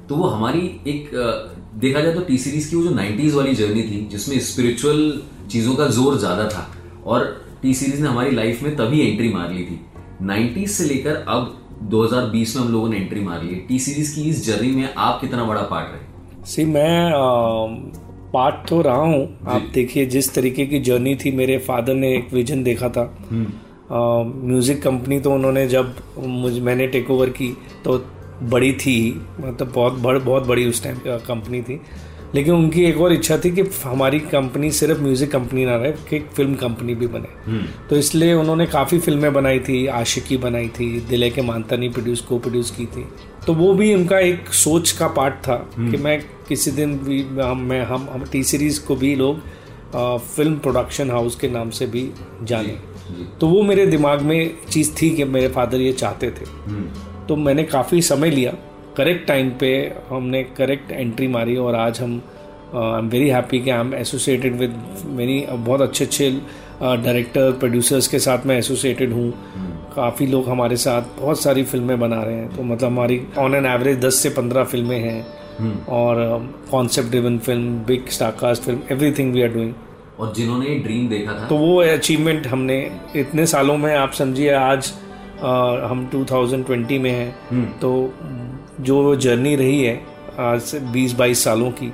तो 0.09 0.15
वो 0.15 0.27
हमारी 0.27 0.59
एक 0.87 1.09
देखा 1.77 1.99
जाए 2.01 2.13
तो 2.13 2.21
टी 2.21 2.37
सीरीज़ 2.37 2.69
की 2.69 2.75
वो 2.75 2.83
जो 2.83 2.91
90s 2.91 3.33
वाली 3.33 3.55
जर्नी 3.55 3.83
थी 3.83 3.99
जिसमें 4.11 4.39
स्पिरिचुअल 4.41 5.21
चीज़ों 5.51 5.75
का 5.75 5.87
ज़ोर 5.89 6.17
ज़्यादा 6.17 6.47
था 6.49 6.67
और 7.05 7.25
टी 7.61 7.73
सीरीज़ 7.73 8.01
ने 8.03 8.07
हमारी 8.09 8.31
लाइफ 8.35 8.63
में 8.63 8.75
तभी 8.75 9.01
एंट्री 9.01 9.29
मार 9.33 9.51
ली 9.53 9.63
थी। 9.63 9.79
90s 10.23 10.69
से 10.69 10.85
लेकर 10.85 11.15
अब 11.29 11.55
2020 11.91 12.55
में 12.55 12.63
हम 12.63 12.71
लोगों 12.71 12.89
ने 12.89 12.97
एंट्री 12.97 13.21
मार 13.21 13.43
ली 13.43 13.55
टी 13.67 13.79
सीरीज़ 13.79 14.15
की 14.15 14.29
इस 14.29 14.45
जर्नी 14.45 14.71
में 14.71 14.93
आप 14.97 15.21
कितना 15.21 15.45
बड़ा 15.45 15.61
पार्ट 15.63 15.87
रहे? 15.87 16.45
सी 16.45 16.65
मैं 16.65 17.11
पार्ट 18.33 18.67
तो 18.69 18.81
रहा 18.81 18.95
हूँ। 18.95 19.23
आप 19.47 19.71
देखिए 19.73 20.05
जिस 20.07 20.33
तरीके 20.33 20.65
की 20.65 20.79
जर्नी 20.81 21.15
थी 21.15 21.31
मेरे 21.37 21.57
फादर 21.67 21.93
ने 21.95 22.15
एक 22.17 22.33
विजन 22.33 22.63
देखा 22.63 22.89
था। 22.89 23.03
म्यूज़िक 23.91 24.81
कंपनी 24.84 25.19
तो 25.19 25.31
उन्होंने 25.34 25.67
जब 25.67 25.96
मुझ 26.19 26.53
मैंने 26.60 26.88
टेक 26.88 27.10
ओवर 27.12 27.29
की 27.31 27.55
तो 27.86 27.98
बड़ी 28.43 28.72
थी 28.74 29.00
मतलब 29.39 29.72
बहुत 29.75 29.93
बड़ 29.93 30.17
बहुत 30.19 30.48
बड़ी 30.48 30.65
उस 30.69 30.84
टाइम 30.84 30.98
कंपनी 31.27 31.62
थी। 31.62 31.79
लेकिन 32.36 32.53
उनकी 32.53 32.84
एक 32.86 32.98
और 33.01 33.13
इच्छा 33.13 33.38
थी 33.38 33.51
कि 33.51 33.62
हमारी 33.84 34.19
कंपनी 34.22 34.69
सिर्फ़ 34.72 35.00
म्यूज़िक 35.01 35.31
कंपनी 35.31 35.63
ना 35.65 35.75
रहे 35.75 35.91
कि 36.10 36.19
फ़िल्म 36.36 36.55
कंपनी 36.55 36.96
भी 36.96 37.08
बने। 37.08 37.62
तो 37.89 37.96
इसलिए 37.96 38.34
उन्होंने 38.34 38.65
काफ़ी 38.67 39.00
फ़िल्में 39.00 39.31
बनाई 39.34 39.60
थी 39.60 39.86
आशिकी 40.00 40.38
बनाई 40.38 40.67
थी 40.69 40.89
दिले 41.10 41.29
के 41.29 41.41
मानतानी 41.41 41.89
प्रोड्यूस 41.89 42.22
को 42.22 42.39
प्रोड्यूस 42.39 42.72
की 42.72 42.86
थी। 42.86 43.05
तो 43.48 43.53
वो 43.53 43.74
भी 43.74 43.93
उनका 43.93 44.19
एक 44.19 44.53
सोच 44.55 44.91
का 44.91 45.08
पार्ट 45.08 45.36
था 45.48 45.55
कि 45.77 45.98
मैं 45.98 46.19
किसी 46.48 46.72
दिन 46.72 46.98
भी 47.00 47.22
हम 47.41 47.62
मैं 47.69 47.84
हम 47.86 48.08
हम 48.12 48.25
टी 48.31 48.43
सीरीज़ 48.43 48.86
को 48.86 48.96
भी 48.96 49.15
लोग 49.15 49.39
फ़िल्म 50.19 50.55
प्रोडक्शन 50.58 51.12
हाउस 51.12 51.36
के 51.36 51.48
नाम 51.50 51.69
से 51.69 51.86
भी 51.88 52.10
जाने। 52.43 52.77
तो 53.41 53.47
वो 53.47 53.61
मेरे 53.63 53.85
दिमाग 53.85 54.21
में 54.21 54.51
चीज़ 54.69 54.91
थी 55.01 55.09
कि 55.09 55.23
मेरे 55.25 55.47
फादर 55.47 55.81
ये 55.81 55.93
चाहते 55.93 56.29
थे। 56.31 56.45
तो 57.27 57.35
मैंने 57.35 57.63
काफ़ी 57.63 58.01
समय 58.01 58.29
लिया। 58.29 58.53
करेक्ट 58.97 59.27
टाइम 59.27 59.49
पे 59.49 59.71
हमने 60.09 60.43
करेक्ट 60.57 60.91
एंट्री 60.91 61.27
मारी 61.27 61.55
और 61.55 61.75
आज 61.75 61.99
हम 62.01 62.21
आई 62.75 62.99
एम 62.99 63.09
वेरी 63.09 63.29
हैप्पी 63.29 63.59
कि 63.59 63.69
आई 63.69 63.79
एम 63.79 63.93
एसोसिएटेड 63.95 64.55
विद 64.55 64.75
मेरी 65.05 65.45
बहुत 65.49 65.81
अच्छे 65.81 66.05
अच्छे 66.05 66.29
डायरेक्टर 66.81 67.51
प्रोड्यूसर्स 67.51 68.07
के 68.07 68.19
साथ 68.19 68.45
मैं 68.45 68.57
एसोसिएटेड 68.57 69.13
हूँ। 69.13 69.31
काफ़ी 69.95 70.27
लोग 70.27 70.49
हमारे 70.49 70.77
साथ 70.77 71.01
बहुत 71.19 71.41
सारी 71.41 71.63
फ़िल्में 71.63 71.99
बना 71.99 72.21
रहे 72.23 72.35
हैं। 72.35 72.55
तो 72.55 72.63
मतलब 72.63 72.91
हमारी 72.91 73.21
ऑन 73.37 73.55
एन 73.55 73.65
एवरेज 73.65 73.99
10 73.99 74.21
से 74.23 74.29
15 74.29 74.63
फ़िल्में 74.63 74.99
हैं। 74.99 75.85
और 75.85 76.17
concept 76.71 77.09
driven 77.09 77.37
film 77.37 77.77
big 77.85 78.07
star cast 78.09 78.63
film 78.63 78.81
everything 78.91 79.33
we 79.33 79.41
are 79.41 79.49
doing 79.49 79.73
और 80.19 80.33
जिन्होंने 80.35 80.65
ये 80.67 80.75
ड्रीम 80.79 81.07
देखा 81.09 81.33
था। 81.33 81.47
तो 81.47 81.57
वो 81.57 81.81
अचीवमेंट 81.83 82.47
हमने 82.47 82.79
इतने 83.15 83.45
सालों 83.47 83.77
में 83.77 83.93
आप 83.95 84.11
समझिए 84.13 84.51
आज 84.53 84.93
अ, 85.39 85.47
हम 85.89 86.05
2020 86.13 86.97
में 86.99 87.11
हैं। 87.11 87.79
तो 87.79 87.89
जो 88.81 89.15
जर्नी 89.17 89.55
रही 89.55 89.83
है 89.83 89.93
आज 90.39 90.59
से 90.61 90.79
20-22 90.93 91.43
सालों 91.43 91.69
की 91.73 91.91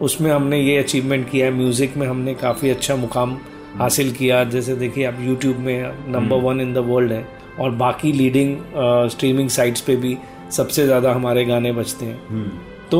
उसमें 0.00 0.30
हमने 0.30 0.60
ये 0.60 0.76
अचीवमेंट 0.78 1.28
किया 1.30 1.46
है। 1.46 1.52
म्यूज़िक 1.52 1.96
में 1.96 2.06
हमने 2.06 2.34
काफ़ी 2.34 2.70
अच्छा 2.70 2.96
मुकाम 2.96 3.36
हासिल 3.78 4.12
किया। 4.12 4.42
जैसे 4.46 4.76
देखिए 4.76 5.04
आप 5.04 5.16
यूट्यूब 5.20 5.56
में 5.58 6.12
number 6.12 6.36
one 6.42 6.60
in 6.60 6.72
the 6.74 6.78
world 6.88 7.12
है 7.12 7.26
और 7.60 7.70
बाकी 7.76 8.12
लीडिंग 8.12 8.56
स्ट्रीमिंग 9.10 9.48
साइट्स 9.50 9.80
पे 9.80 9.96
भी 9.96 10.16
सबसे 10.50 10.84
ज़्यादा 10.86 11.12
हमारे 11.12 11.44
गाने 11.44 11.72
बजते 11.72 12.06
हैं। 12.06 12.50
तो 12.92 12.98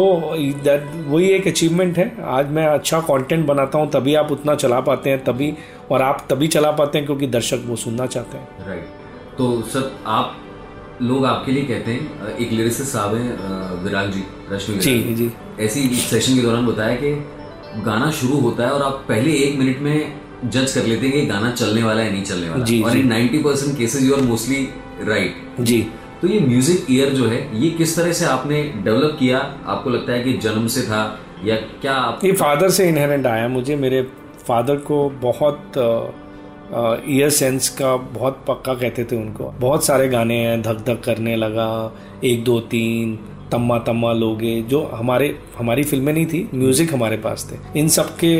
that 0.64 0.84
वही 1.06 1.28
एक 1.28 1.46
अचीवमेंट 1.48 1.98
है। 1.98 2.04
आज 2.30 2.50
मैं 2.50 2.66
अच्छा 2.66 3.00
कंटेंट 3.00 3.44
बनाता 3.46 3.78
हूँ 3.78 3.90
तभी 3.90 4.14
आप 4.14 4.30
उतना 4.32 4.54
चला 4.54 4.78
पाते 4.80 5.10
हैं 5.10 5.22
तभी 5.24 5.52
और 5.90 6.02
आप 6.02 6.26
तभी 6.30 6.48
चला 6.48 6.70
पाते 6.72 6.98
हैं 6.98 7.06
क्योंकि 7.06 7.26
दर्शक 7.26 7.64
वो 7.66 7.76
सुनना 7.76 8.06
चाहते 8.06 8.38
हैं। 8.38 8.66
Right 8.68 8.80
right. 8.80 9.36
तो 9.38 9.60
सर 9.72 9.90
आप 10.06 10.36
लोग 11.02 11.26
आपके 11.26 11.52
लिए 11.52 11.64
कहते 11.64 11.92
हैं 11.92 12.36
एक 12.36 12.52
लिरिसिस्ट 12.52 12.92
साहब 12.92 13.14
हैं 13.14 13.82
विराग 13.84 14.10
जी 14.10 14.24
रश्मि 14.52 14.78
जी 14.78 15.14
जी। 15.14 15.30
ऐसे 15.60 15.86
सेशन 16.00 16.36
के 16.36 16.42
दौरान 16.42 16.66
बताया 16.66 16.96
कि 16.96 17.12
गाना 17.84 18.10
शुरू 18.10 18.40
होता 18.40 18.64
है 18.64 18.72
और 18.72 18.82
आप 18.82 19.04
पहले 19.08 19.32
एक 19.38 19.58
मिनट 19.58 19.78
में 19.78 19.96
जज 20.44 20.72
कर 20.72 20.86
लेते 20.86 21.06
हैं 21.06 21.14
कि 21.14 21.26
गाना 21.26 21.50
चलने 21.52 21.82
वाला 21.82 22.02
है 22.02 22.12
नहीं 22.12 22.22
चलने 22.24 22.48
वाला। 22.50 22.64
जी, 22.64 22.82
और 22.82 22.90
जी। 22.90 23.00
In 23.00 23.12
90 23.12 23.42
percent 23.44 23.76
cases 23.78 24.08
you 24.08 24.14
are 24.14 24.22
mostly 24.22 24.68
right 25.08 25.60
जी। 25.60 25.86
तो 26.22 26.28
ये 26.28 26.40
म्यूज़िक 26.40 26.86
ईयर 26.90 27.08
जो 27.10 27.26
है, 27.28 27.38
ये 27.60 27.70
किस 27.70 27.96
तरह 27.96 28.12
से 28.12 28.24
आपने 28.26 28.62
डेवलप 28.84 29.16
किया? 29.18 29.38
आपको 29.66 29.90
लगता 29.90 30.12
है 30.12 30.22
कि 30.24 30.32
जन्म 30.38 30.66
से 30.66 30.82
था 30.82 31.00
या 31.44 31.56
क्या 31.80 31.94
आप 31.94 32.24
ये 32.24 32.32
फादर 32.34 32.68
से 32.70 32.88
इनहेरेंट 32.88 33.26
आया 33.26 33.48
मुझे। 33.48 33.76
मेरे 33.76 34.02
फादर 34.46 34.76
को 34.86 35.08
बहुत 35.22 35.72
ईयर 37.08 37.30
सेंस 37.30 37.68
का 37.78 37.96
बहुत 37.96 38.44
पक्का 38.48 38.74
कहते 38.74 39.04
थे 39.04 39.16
उनको। 39.16 39.52
बहुत 39.60 39.84
सारे 39.84 40.08
गाने 40.08 40.36
हैं, 40.36 40.60
धक 40.62 40.84
धक 40.86 41.00
करने 41.04 41.34
लगा, 41.36 41.92
एक, 42.24 42.44
दो, 42.44 42.58
तीन, 42.62 43.18
तम्मा 43.52 43.78
तम्मा 43.80 44.12
लोगे, 44.12 44.60
जो 44.62 44.82
हमारे, 44.94 45.36
हमारी 45.58 45.82
फ़िल्में 45.84 46.12
नहीं 46.12 46.26
थी 46.26 46.48
म्यूज़िक 46.54 46.92
हमारे 46.94 47.16
पास 47.18 47.48
थे। 47.50 47.56
इन 47.80 47.88
सब 47.88 48.16
के 48.16 48.36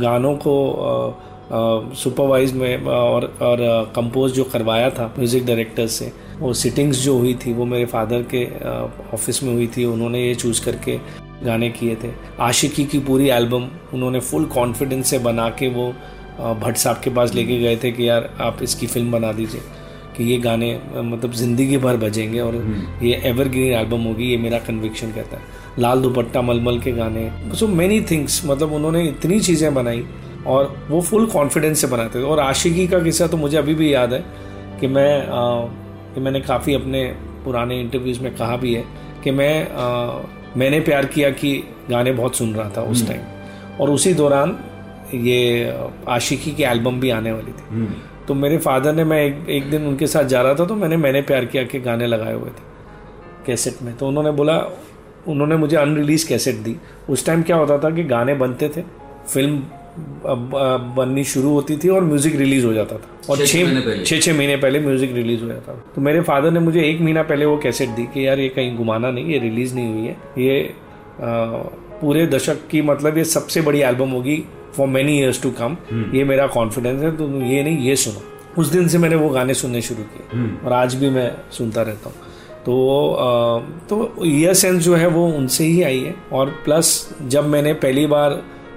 गानों 0.00 0.34
को 0.36 1.94
सुपरवाइज 1.96 2.52
में, 2.54 2.84
और 2.84 3.24
और 3.42 3.92
कंपोज 3.96 4.32
जो 4.32 4.44
करवाया 4.46 4.90
था 4.90 5.06
म्यूज़िक 5.18 5.46
डायरेक्टर 5.46 5.86
से 5.88 6.12
वो 6.40 6.52
सिटिंग्स 6.54 6.98
जो 6.98 7.16
हुई 7.18 7.34
थी 7.36 7.52
वो 7.52 7.64
मेरे 7.64 7.86
फादर 7.86 8.22
के 8.34 8.44
ऑफ़िस 9.14 9.42
में 9.42 9.52
हुई 9.54 9.66
थी 9.76 9.84
उन्होंने 9.84 10.22
ये 10.22 10.34
चूज़ 10.34 10.64
करके 10.64 10.98
गाने 11.44 11.68
किए 11.70 11.96
थे। 11.96 12.10
आशिकी 12.40 12.84
की 12.84 12.98
पूरी 13.00 13.28
एल्बम 13.30 13.68
उन्होंने 13.94 14.20
फुल 14.20 14.44
कॉन्फिडेंस 14.54 15.10
से 15.10 15.18
बना 15.18 15.48
के 15.58 15.68
वो 15.68 15.92
भट्ट 16.40 16.76
साहब 16.76 17.00
के 17.04 17.10
पास 17.10 17.34
लेके 17.34 17.58
गए 17.58 17.76
थे 17.76 17.90
कि 17.92 18.08
यार 18.08 18.30
आप 18.40 18.62
इसकी 18.62 18.86
फ़िल्म 18.86 19.12
बना 19.12 19.32
दीजिए 19.32 19.60
कि 20.16 20.24
ये 20.24 20.38
गाने 20.38 20.72
मतलब 20.96 21.32
ज़िंदगी 21.32 21.76
भर 21.78 21.96
बजेंगे 21.96 22.40
और 22.40 22.56
ये 23.02 23.20
एवरग्रीन 23.24 23.72
एल्बम 23.74 24.02
होगी 24.02 24.30
ये 24.30 24.36
मेरा 24.38 24.58
कन्विक्शन 24.58 25.12
कहता 25.12 25.36
है। 25.36 25.42
लाल 25.78 26.02
दुपट्टा 26.02 26.42
मलमल 26.42 26.78
के 26.80 26.92
गाने 26.92 27.30
सो 27.56 27.66
मेनी 27.68 28.00
थिंग्स 28.10 28.42
मतलब 28.46 28.72
उन्होंने 28.72 29.04
इतनी 29.08 29.40
चीज़ें 29.40 29.72
बनाई 29.74 30.04
और 30.46 30.74
वो 30.88 31.00
फुल 31.00 31.26
कॉन्फिडेंस 31.26 31.80
से 31.80 31.86
बनाते 31.86 32.18
थे। 32.18 32.24
और 32.24 32.40
आशिकी 32.40 32.86
का 32.88 32.98
किस्सा 32.98 33.26
तो 33.26 33.36
मुझे 33.36 33.56
अभी 33.58 33.74
भी 33.74 33.92
याद 33.94 34.12
है 34.12 34.24
कि 34.80 34.86
मैं 34.86 35.10
कि 36.14 36.20
मैंने 36.20 36.40
काफ़ी 36.40 36.74
अपने 36.74 37.04
पुराने 37.44 37.80
इंटरव्यूज़ 37.80 38.20
में 38.20 38.34
कहा 38.36 38.56
भी 38.56 38.74
है 38.74 38.84
कि 39.24 39.30
मैं 39.30 39.66
अ, 39.66 40.22
मैंने 40.56 40.80
प्यार 40.80 41.06
किया 41.06 41.30
कि 41.30 41.52
गाने 41.90 42.12
बहुत 42.12 42.36
सुन 42.36 42.54
रहा 42.54 42.70
था 42.76 42.82
उस 42.82 43.06
टाइम 43.08 43.80
और 43.80 43.90
उसी 43.90 44.14
दौरान 44.14 44.58
ये 45.14 45.38
आशिकी 46.08 46.50
की 46.50 46.62
एल्बम 46.62 47.00
भी 47.00 47.10
आने 47.10 47.32
वाली 47.32 47.52
थी। 47.52 47.86
तो 48.28 48.34
मेरे 48.34 48.58
फादर 48.58 48.94
ने 48.94 49.04
मैं 49.04 49.22
एक, 49.22 49.48
एक 49.48 49.70
दिन 49.70 49.86
उनके 49.86 50.06
साथ 50.06 50.24
जा 50.24 50.42
रहा 50.42 50.54
था 50.54 50.64
तो 50.64 50.74
मैंने 50.74 50.96
मैंने 50.96 51.22
प्यार 51.22 51.44
किया 51.44 51.64
के 51.64 51.80
गाने 51.80 52.06
लगाए 52.06 52.34
हुए 52.34 52.50
थे 52.50 52.68
कैसेट 53.46 53.82
में। 53.82 53.96
तो 53.96 54.08
उन्होंने 54.08 54.30
बोला 54.30 54.56
उन्होंने 55.28 55.56
मुझे 55.56 55.76
अनरिलीज 55.76 56.24
कैसेट 56.24 56.56
दी। 56.56 56.76
उस 57.08 57.24
टाइम 57.26 57.42
क्या 57.42 57.56
होता 57.56 57.78
था 57.78 57.90
कि 57.90 58.04
गाने 58.04 58.34
बनते 58.34 58.68
थे 58.68 58.82
फ़िल्म 59.28 59.62
बननी 60.96 61.24
शुरू 61.24 61.48
होती 61.50 61.76
थी 61.76 61.88
और 61.88 62.04
म्यूज़िक 62.04 62.36
रिलीज़ 62.36 62.66
हो 62.66 62.72
जाता 62.72 62.96
था। 62.96 63.02
और 63.30 63.36
छः- 63.36 63.46
छः 63.46 63.64
महीने 63.64 63.80
छः 64.20 64.38
महीने 64.38 64.56
पहले 64.56 64.80
म्यूज़िक 64.80 65.12
रिलीज़ 65.12 65.42
हो 65.42 65.48
जाता 65.48 65.72
था। 65.72 65.84
तो 65.94 66.00
मेरे 66.00 66.20
फादर 66.20 66.50
ने 66.50 66.60
मुझे 66.60 66.82
एक 66.82 67.00
महीना 67.00 67.22
पहले 67.22 67.44
वो 67.44 67.58
कैसेट 67.58 67.88
दी 67.88 68.02
कि 68.02 68.26
यार 68.26 68.38
ये 68.38 68.48
कहीं 68.48 68.76
घुमाना 68.76 69.10
नहीं 69.10 69.26
ये 69.26 69.38
रिलीज़ 69.38 69.74
नहीं 69.74 69.92
हुई 69.92 70.02
है। 70.02 70.16
ये 70.38 70.74
आ, 71.20 71.44
पूरे 72.00 72.26
दशक 72.26 72.58
की 72.70 72.82
मतलब 72.82 73.18
ये 73.18 73.24
सबसे 73.24 73.60
बड़ी 73.60 73.80
एल्बम 73.80 74.08
होगी 74.08 74.44
for 74.76 74.88
many 74.88 75.18
years 75.18 75.42
to 75.42 75.50
come 75.50 75.76
ये 76.14 76.24
मेरा 76.24 76.46
कॉन्फिडेंस 76.46 77.02
है 77.02 77.16
तो 77.16 77.28
ये 77.28 77.62
नहीं 77.62 77.78
ये 77.78 77.96
सुनो। 77.96 78.22
उस 78.62 78.68
दिन 78.68 78.88
से 78.88 78.98
मैंने 78.98 79.16
वो 79.16 79.28
गाने 79.28 79.54
सुनने 79.54 79.82
शुरू 79.82 80.02
किए। 80.02 80.40
और 80.66 80.72
आज 80.72 80.94
भी 80.94 81.10
मैं 81.10 81.32
सुनता 81.50 81.82
रहता 81.82 82.08
हूँ। 82.08 82.16
तो 82.60 83.08
अ, 83.10 83.58
तो 83.88 84.14
ईयर 84.24 84.54
सेंस 84.54 84.84
जो 84.84 84.94
है 84.94 85.06
वो 85.06 85.26
उनसे 85.28 85.64
ही 85.64 85.82
आई 85.82 85.98
है। 85.98 86.14
और 86.32 86.50
प्लस 86.50 87.14
जब 87.26 87.46
मैंने 87.46 87.72
पहली 87.72 88.06
बार 88.06 88.30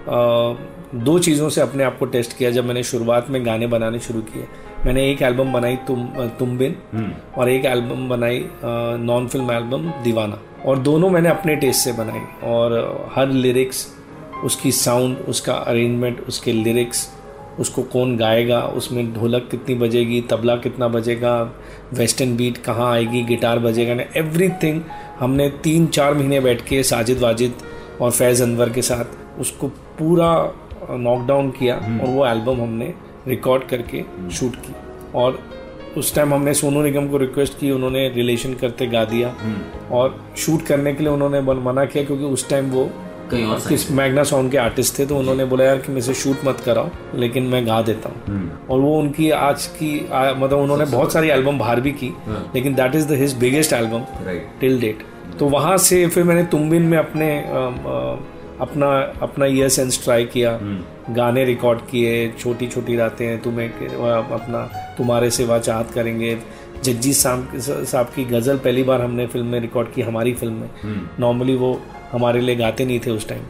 अ, 0.08 0.54
दो 0.96 1.18
चीज़ों 1.20 1.48
से 1.50 1.62
अपने 1.62 1.84
आप 1.84 1.98
को 2.00 2.06
टेस्ट 2.06 2.38
किया 2.38 2.50
जब 2.52 2.66
मैंने 2.66 2.84
शुरुआत 2.84 3.30
में 3.30 3.46
गाने 3.46 3.68
बनाने 3.68 4.00
शुरू 4.00 4.22
किए। 4.22 4.48
मैंने 4.86 5.10
एक 5.12 5.22
एल्बम 5.22 5.54
बनाई 5.54 5.76
तुम 5.88 6.06
तुम 6.40 6.58
बिन 6.58 6.76
और 7.38 7.50
एक 7.50 7.66
एल्बम 7.66 8.08
बनाई 8.10 8.46
नॉन 8.64 9.28
फ़िल्म 9.28 9.52
एल्बम 9.52 9.90
दीवाना। 10.04 10.40
और 10.66 10.80
दोनों 10.80 11.10
मैंने 11.10 11.30
अपने 11.30 11.56
टेस्ट 11.56 11.84
से 11.86 11.92
बनाई 11.94 12.22
और 12.50 13.12
हर 13.16 13.28
लिरिक्स 13.28 13.88
उसकी 14.44 14.72
साउंड 14.72 15.18
उसका 15.30 15.54
अरेंजमेंट 15.54 16.20
उसके 16.28 16.54
लिरिक्स 16.54 17.08
उसको 17.60 17.84
कौन 17.84 18.16
गाएगा 18.18 18.62
उसमें 18.78 19.14
ढोलक 19.14 19.48
कितनी 19.52 19.76
बजेगी 19.76 20.22
तबला 20.22 20.56
कितना 20.56 20.88
बजेगा 20.88 21.36
वेस्टर्न 21.94 22.36
बीट 22.38 22.58
कहाँ 22.58 22.92
आएगी 22.94 23.22
गिटार 23.24 23.60
बजेगा 23.60 23.94
ना 23.94 24.04
एवरीथिंग 24.18 24.82
हमने 25.20 25.50
तीन 25.64 25.86
चार 25.88 26.14
महीने 26.14 26.40
बैठ 26.40 26.62
के 26.62 26.84
साजिद 26.84 27.20
वाजिद 27.20 27.54
और 28.02 28.12
फैज़ 28.12 28.44
अनवर 28.44 28.70
के 28.70 28.82
साथ 28.82 29.40
उसको 29.40 29.68
पूरा 29.68 30.32
नॉकडाउन 30.92 31.50
किया 31.52 31.76
और 31.76 32.08
वो 32.08 32.26
एल्बम 32.28 32.62
हमने 32.62 32.94
रिकॉर्ड 33.28 33.64
करके 33.64 34.04
शूट 34.32 34.56
की। 34.56 34.74
और 35.16 35.40
उस 35.98 36.14
टाइम 36.16 36.34
हमने 36.34 36.54
सोनू 36.54 36.82
निगम 36.84 37.08
को 37.08 37.18
रिक्वेस्ट 37.18 37.60
की 37.60 37.72
उन्होंने 37.72 38.08
रिलेशन 38.10 38.54
करते 38.54 38.88
गा 38.88 39.04
दिया। 39.06 39.34
और 39.92 40.20
शूट 40.38 40.66
करने 40.66 40.94
के 40.94 41.04
लिए 41.04 41.14
उन्होंने 41.14 41.42
मना 41.42 41.86
किया 41.86 42.04
क्योंकि 42.04 42.24
उस 42.26 42.50
टाइम 42.50 42.70
वो 42.72 42.90
किस 43.34 43.90
मैग्ना 43.92 44.24
साउंड 44.24 44.52
के 44.52 44.58
आर्टिस्ट 44.58 44.98
थे 45.00 45.06
तो 45.06 45.18
उन्होंने 45.18 45.46
बोला 45.46 45.66
यार 45.66 45.78
कि 45.78 45.92
मेरे 45.92 46.02
से 46.02 46.14
शूट 46.14 46.46
मत 46.46 46.60
कराओ 46.60 46.90
लेकिन 47.16 47.44
मैं 47.44 47.66
गा 47.68 47.82
देता 47.82 48.10
हूँ। 48.10 48.68
और 48.70 48.80
वो 48.80 48.98
उनकी 49.00 49.30
आज 49.32 49.66
की 49.78 50.08
आ, 50.08 50.34
मतलब 50.34 50.60
उन्होंने 50.60 50.86
बहुत 50.86 51.14
सारी 51.14 51.30
एल्बम 51.30 51.60
बाहर 51.60 51.82
भी 51.82 51.92
की 51.94 52.14
लेकिन 52.56 52.76
that 52.76 52.96
is 52.96 53.08
the 53.08 53.18
his 53.20 53.34
biggest 53.38 53.74
album 53.74 54.06
till 54.60 54.80
date 54.82 55.06
तो 55.40 55.46
वहाँ 55.48 55.78
से 55.80 56.06
फिर 56.08 56.24
मैंने 56.24 56.44
तुमबिन 56.46 56.82
में 56.82 56.98
अपने 56.98 57.30
अपना 58.62 58.88
अपना 59.22 59.46
ईयर 59.46 59.70
सेंस 59.70 60.04
ट्राई 60.04 60.26
किया 60.26 60.58
गाने 61.10 61.44
रिकॉर्ड 61.46 61.80
किए 61.82 62.32
छोटी 62.40 62.68
छोटी 62.68 62.96
रातें 62.96 63.26
हैं 63.26 63.42
तुम्हें 63.42 63.70
अपना 63.70 64.64
तुम्हारे 64.98 65.30
सेवा 65.32 65.58
चाहत 65.60 65.92
करेंगे। 65.92 66.38
जगजीत 66.84 67.16
साहब 67.16 68.08
की 68.16 68.26
गज़ल 68.26 68.58
पहली 68.58 68.84
बार 68.84 69.02
हमने 69.02 69.26
फ़िल्म 69.28 69.48
में 69.48 69.60
रिकॉर्ड 69.60 69.92
की 69.94 70.02
हमारी 70.02 70.34
फ़िल्म 70.34 70.54
में। 70.54 70.70
नॉर्मली 71.20 71.56
वो 71.56 71.80
हमारे 72.12 72.40
लिए 72.42 72.56
गाते 72.56 72.86
नहीं 72.86 73.00
थे 73.00 73.12
उस 73.12 73.28
टाइम 73.30 73.44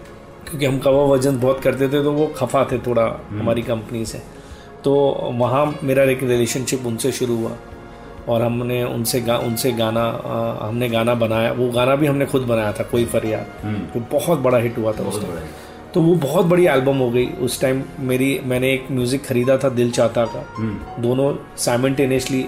क्योंकि 0.50 0.66
हम 0.66 0.80
कवर 0.80 1.06
वर्जन 1.08 1.40
बहुत 1.40 1.62
करते 1.62 1.88
थे 1.88 2.04
तो 2.04 2.12
वो 2.12 2.28
खफा 2.38 2.64
थे 2.72 2.78
थोड़ा 2.80 3.04
हमारी 3.30 3.62
कंपनी 3.62 4.06
से। 4.06 4.22
तो 4.84 4.94
वहाँ 5.34 5.66
मेरा 5.84 6.04
एक 6.04 6.24
रिलेशनशिप 6.24 6.86
उनसे 6.86 7.12
शुरू 7.12 7.36
हुआ। 7.38 7.52
और 8.30 8.42
हमने 8.42 8.84
उनसे 8.86 9.22
गा 9.22 9.38
उनसे 9.40 9.72
गाना 9.74 10.02
आ, 10.02 10.68
हमने 10.68 10.90
गाना 10.90 11.14
बनाया। 11.16 11.52
वो 11.54 11.70
गाना 11.72 11.96
भी 11.96 12.08
हमने 12.08 12.26
खुद 12.26 12.42
बनाया 12.44 12.72
था 12.74 12.84
कोई 12.92 13.06
फरियाद। 13.08 13.92
तो 13.94 14.00
बहुत 14.12 14.40
बड़ा 14.40 14.58
हिट 14.58 14.78
हुआ 14.78 14.94
था 14.94 15.04
उस 15.04 15.22
टाइम 15.22 15.48
तो 15.94 16.02
वो 16.02 16.14
बहुत 16.18 16.46
बड़ी 16.46 16.66
एल्बम 16.68 16.98
हो 16.98 17.10
गई 17.12 17.26
उस 17.44 17.60
टाइम 17.62 17.84
मेरी 18.02 18.40
मैंने 18.46 18.72
एक 18.74 18.88
म्यूज़िक 18.92 19.26
खरीदा 19.26 19.58
था 19.58 19.70
दिल 19.72 19.92
चाहता 19.92 20.26
का। 20.26 20.44
दोनों 21.02 21.34
साइमल्टेनियसली 21.58 22.40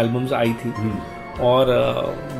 एल्बम्स 0.00 0.32
आई 0.32 0.52
थी। 0.54 0.72
और 1.42 1.72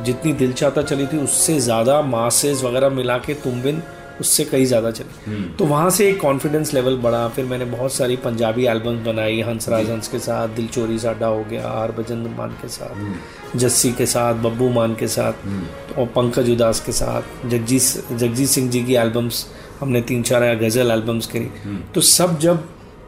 जितनी 0.05 0.31
दिल 0.33 0.53
चाहता 0.53 0.81
चली 0.81 1.05
थी 1.07 1.17
उससे 1.17 1.59
ज़्यादा 1.59 2.01
मासेस 2.03 2.63
वगैरह 2.63 2.89
मिला 2.89 3.17
के 3.17 3.33
तुम 3.41 3.61
बिन 3.61 3.81
उससे 4.19 4.43
कहीं 4.45 4.65
ज़्यादा 4.65 4.91
चली। 4.91 5.43
तो 5.57 5.65
वहाँ 5.65 5.89
से 5.89 6.09
एक 6.09 6.19
कॉन्फिडेंस 6.21 6.73
लेवल 6.73 6.97
बढ़ा। 6.99 7.27
फिर 7.35 7.45
मैंने 7.45 7.65
बहुत 7.67 7.93
सारी 7.93 8.15
पंजाबी 8.23 8.65
एल्बम्स 8.67 9.05
बनाई 9.05 9.41
हंसराज 9.41 9.89
हंस 9.89 10.07
के 10.07 10.19
साथ 10.19 10.55
दिल 10.55 10.67
चोरी 10.67 10.99
साडा 10.99 11.27
हो 11.27 11.43
गया 11.49 11.69
हरभजन 11.71 12.27
मान 12.37 12.57
के 12.61 12.67
साथ 12.69 13.57
जस्सी 13.57 13.91
के 13.91 14.05
साथ 14.05 14.41
बब्बू 14.43 14.69
मान 14.71 14.95
के 14.95 15.07
साथ 15.09 15.97
और 15.97 16.05
पंकज 16.15 16.49
उदास 16.51 16.79
के 16.85 16.91
साथ 16.93 17.49
जगजीत 17.49 18.11
जगजीत 18.11 18.49
सिंह 18.49 18.69
जी 18.71 18.83
की 18.83 18.95
एल्बम्स 18.97 19.45
हमने 19.79 20.01
तीन 20.03 20.23
चार 20.23 20.55
गज़ल 20.57 20.91
एल्बम्स 20.91 21.27
करी। 21.27 21.77
तो 21.95 22.01
सब 22.03 22.39
जब 22.39 22.67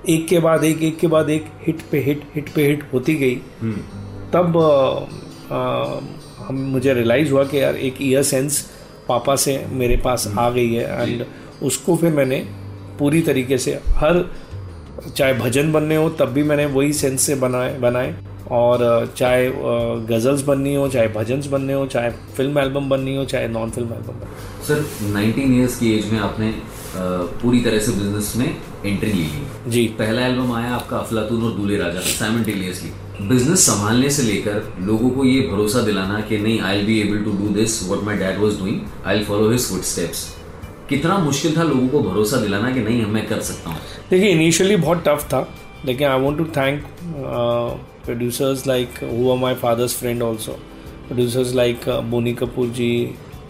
एक 0.10 0.28
के 0.28 0.40
बाद 0.40 0.64
एक 0.64 0.84
एक 0.84 0.98
के 1.00 1.08
बाद 1.08 1.30
एक 1.30 1.46
हिट 1.68 1.82
पे 1.92 2.00
हिट 2.02 2.22
हिट 2.36 2.50
पे 2.54 2.68
हिट 2.68 2.84
होती 2.94 3.16
गई 3.16 3.36
तब 4.34 4.58
हम 6.40 6.58
मुझे 6.72 6.94
रियलाइज़ 6.94 7.32
हुआ 7.32 7.44
कि 7.44 7.62
यार 7.62 7.76
एक 7.78 7.96
ईयर 8.02 8.24
सेंस 8.24 8.60
पापा 9.10 9.36
से 9.36 9.66
मेरे 9.72 9.98
पास 9.98 10.28
आ 10.40 10.50
गई 10.50 10.74
है 10.74 11.02
एंड 11.02 11.26
उसको 11.64 11.96
फिर 11.96 12.12
मैंने 12.14 12.40
पूरी 13.00 13.22
तरीके 13.22 13.58
से 13.58 13.80
हर 13.88 14.26
चाहे 15.18 15.34
भजन 15.34 15.72
बनने 15.72 15.96
हो 15.96 16.10
तब 16.10 16.26
भी 16.26 16.44
मैंने 16.44 16.66
वही 16.66 16.94
सेंस 16.94 17.22
से 17.22 17.36
बनाए 17.36 17.78
बनाए। 17.80 18.16
और 18.52 19.14
चाहे 19.18 19.52
गज़ल्स 20.08 20.42
बननी 20.42 20.76
हो 20.76 20.88
चाहे 20.88 21.08
भजन्स 21.08 21.48
बनने 21.48 21.74
हो 21.74 21.86
चाहे 21.86 22.10
फ़िल्म 22.10 22.60
एल्बम 22.60 22.90
बननी 22.90 23.16
हो 23.16 23.26
चाहे 23.26 23.48
नॉन 23.48 23.70
फ़िल्म 23.70 23.94
एल्बम 23.94 24.14
बननी 24.14 24.68
सर 24.68 25.44
19 25.44 25.52
इयर्स 25.58 25.78
की 25.80 25.94
एज 25.98 26.12
में 26.14 26.20
आपने 26.20 26.54
पूरी 26.96 27.60
तरह 27.62 27.80
से 27.80 27.92
बिज़नेस 27.92 28.34
में 28.38 28.48
एंट्री 28.86 29.12
ली 29.12 29.24
ली। 29.24 29.72
जी। 29.72 29.86
पहला 30.00 30.26
एल्बम 30.28 30.52
आया 30.54 30.74
आपका 30.76 30.98
अफलातून 30.98 31.44
और 31.44 31.52
दूल्हे 31.52 31.78
राजा 31.78 32.00
साइमल्टेनियसली 32.00 32.92
बिज़नेस 33.28 33.66
संभालने 33.66 34.10
से 34.10 34.24
लेकर 34.24 34.74
लोगों 34.82 35.10
को 35.10 35.26
ये 35.26 35.42
भरोसा 35.48 35.82
दिलाना 35.86 36.20
कि 36.22 36.38
नहीं 36.38 36.60
I 36.62 36.82
be 36.84 37.00
able 37.00 37.24
to 37.24 37.32
do 37.38 37.50
this 37.56 37.82
what 37.88 38.04
my 38.06 38.18
dad 38.18 38.40
was 38.40 38.60
doing 38.60 38.80
I 39.08 39.24
follow 39.24 39.50
his 39.52 39.70
footsteps 39.70 40.28
कितना 40.90 41.18
मुश्किल 41.18 41.58
था 41.58 41.64
लोगों 41.64 41.88
को 41.88 42.00
भरोसा 42.10 42.38
दिलाना 42.38 42.72
कि 42.74 42.82
नहीं 42.82 43.06
मैं 43.06 43.26
कर 43.28 43.42
सकता 43.42 43.70
हूँ। 43.70 43.80
देखिए 44.10 44.30
इनिशियली 44.30 44.76
बहुत 44.78 45.04
टफ 45.08 45.28
था। 45.34 45.48
लेकिन 45.86 46.08
I 46.08 46.20
want 46.20 46.38
to 46.38 46.46
thank 46.58 46.84
producers 48.06 48.66
like 48.68 49.04
who 49.04 49.32
are 49.32 49.38
my 49.38 49.54
father's 49.56 49.98
friend 49.98 50.22
also 50.24 50.52
producers 51.08 51.54
like 51.56 51.90
Boney 52.10 52.34
Kapoor 52.34 52.68
जी 52.80 52.90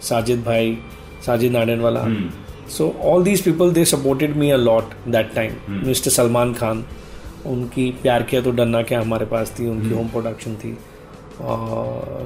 साजिद 0.02 0.42
भाई 0.44 0.76
Sajid 1.26 1.52
नाडन 1.52 1.68
नाडनवाला 1.68 2.04
so 2.70 2.94
all 3.04 3.24
these 3.24 3.40
people 3.42 3.72
they 3.72 3.84
supported 3.84 4.36
me 4.36 4.50
a 4.50 4.56
lot 4.56 4.92
that 5.08 5.34
time 5.34 5.52
mister 5.86 6.10
Salman 6.10 6.52
Khan 6.54 6.84
उनकी 7.46 7.90
प्यार 8.02 8.22
किया 8.22 8.40
तो 8.40 8.50
डरना 8.52 8.82
क्या 8.82 9.00
हमारे 9.00 9.26
पास 9.26 9.54
थी 9.58 9.66
उनकी 9.68 9.94
होम 9.94 10.08
प्रोडक्शन 10.08 10.54
थी। 10.54 10.76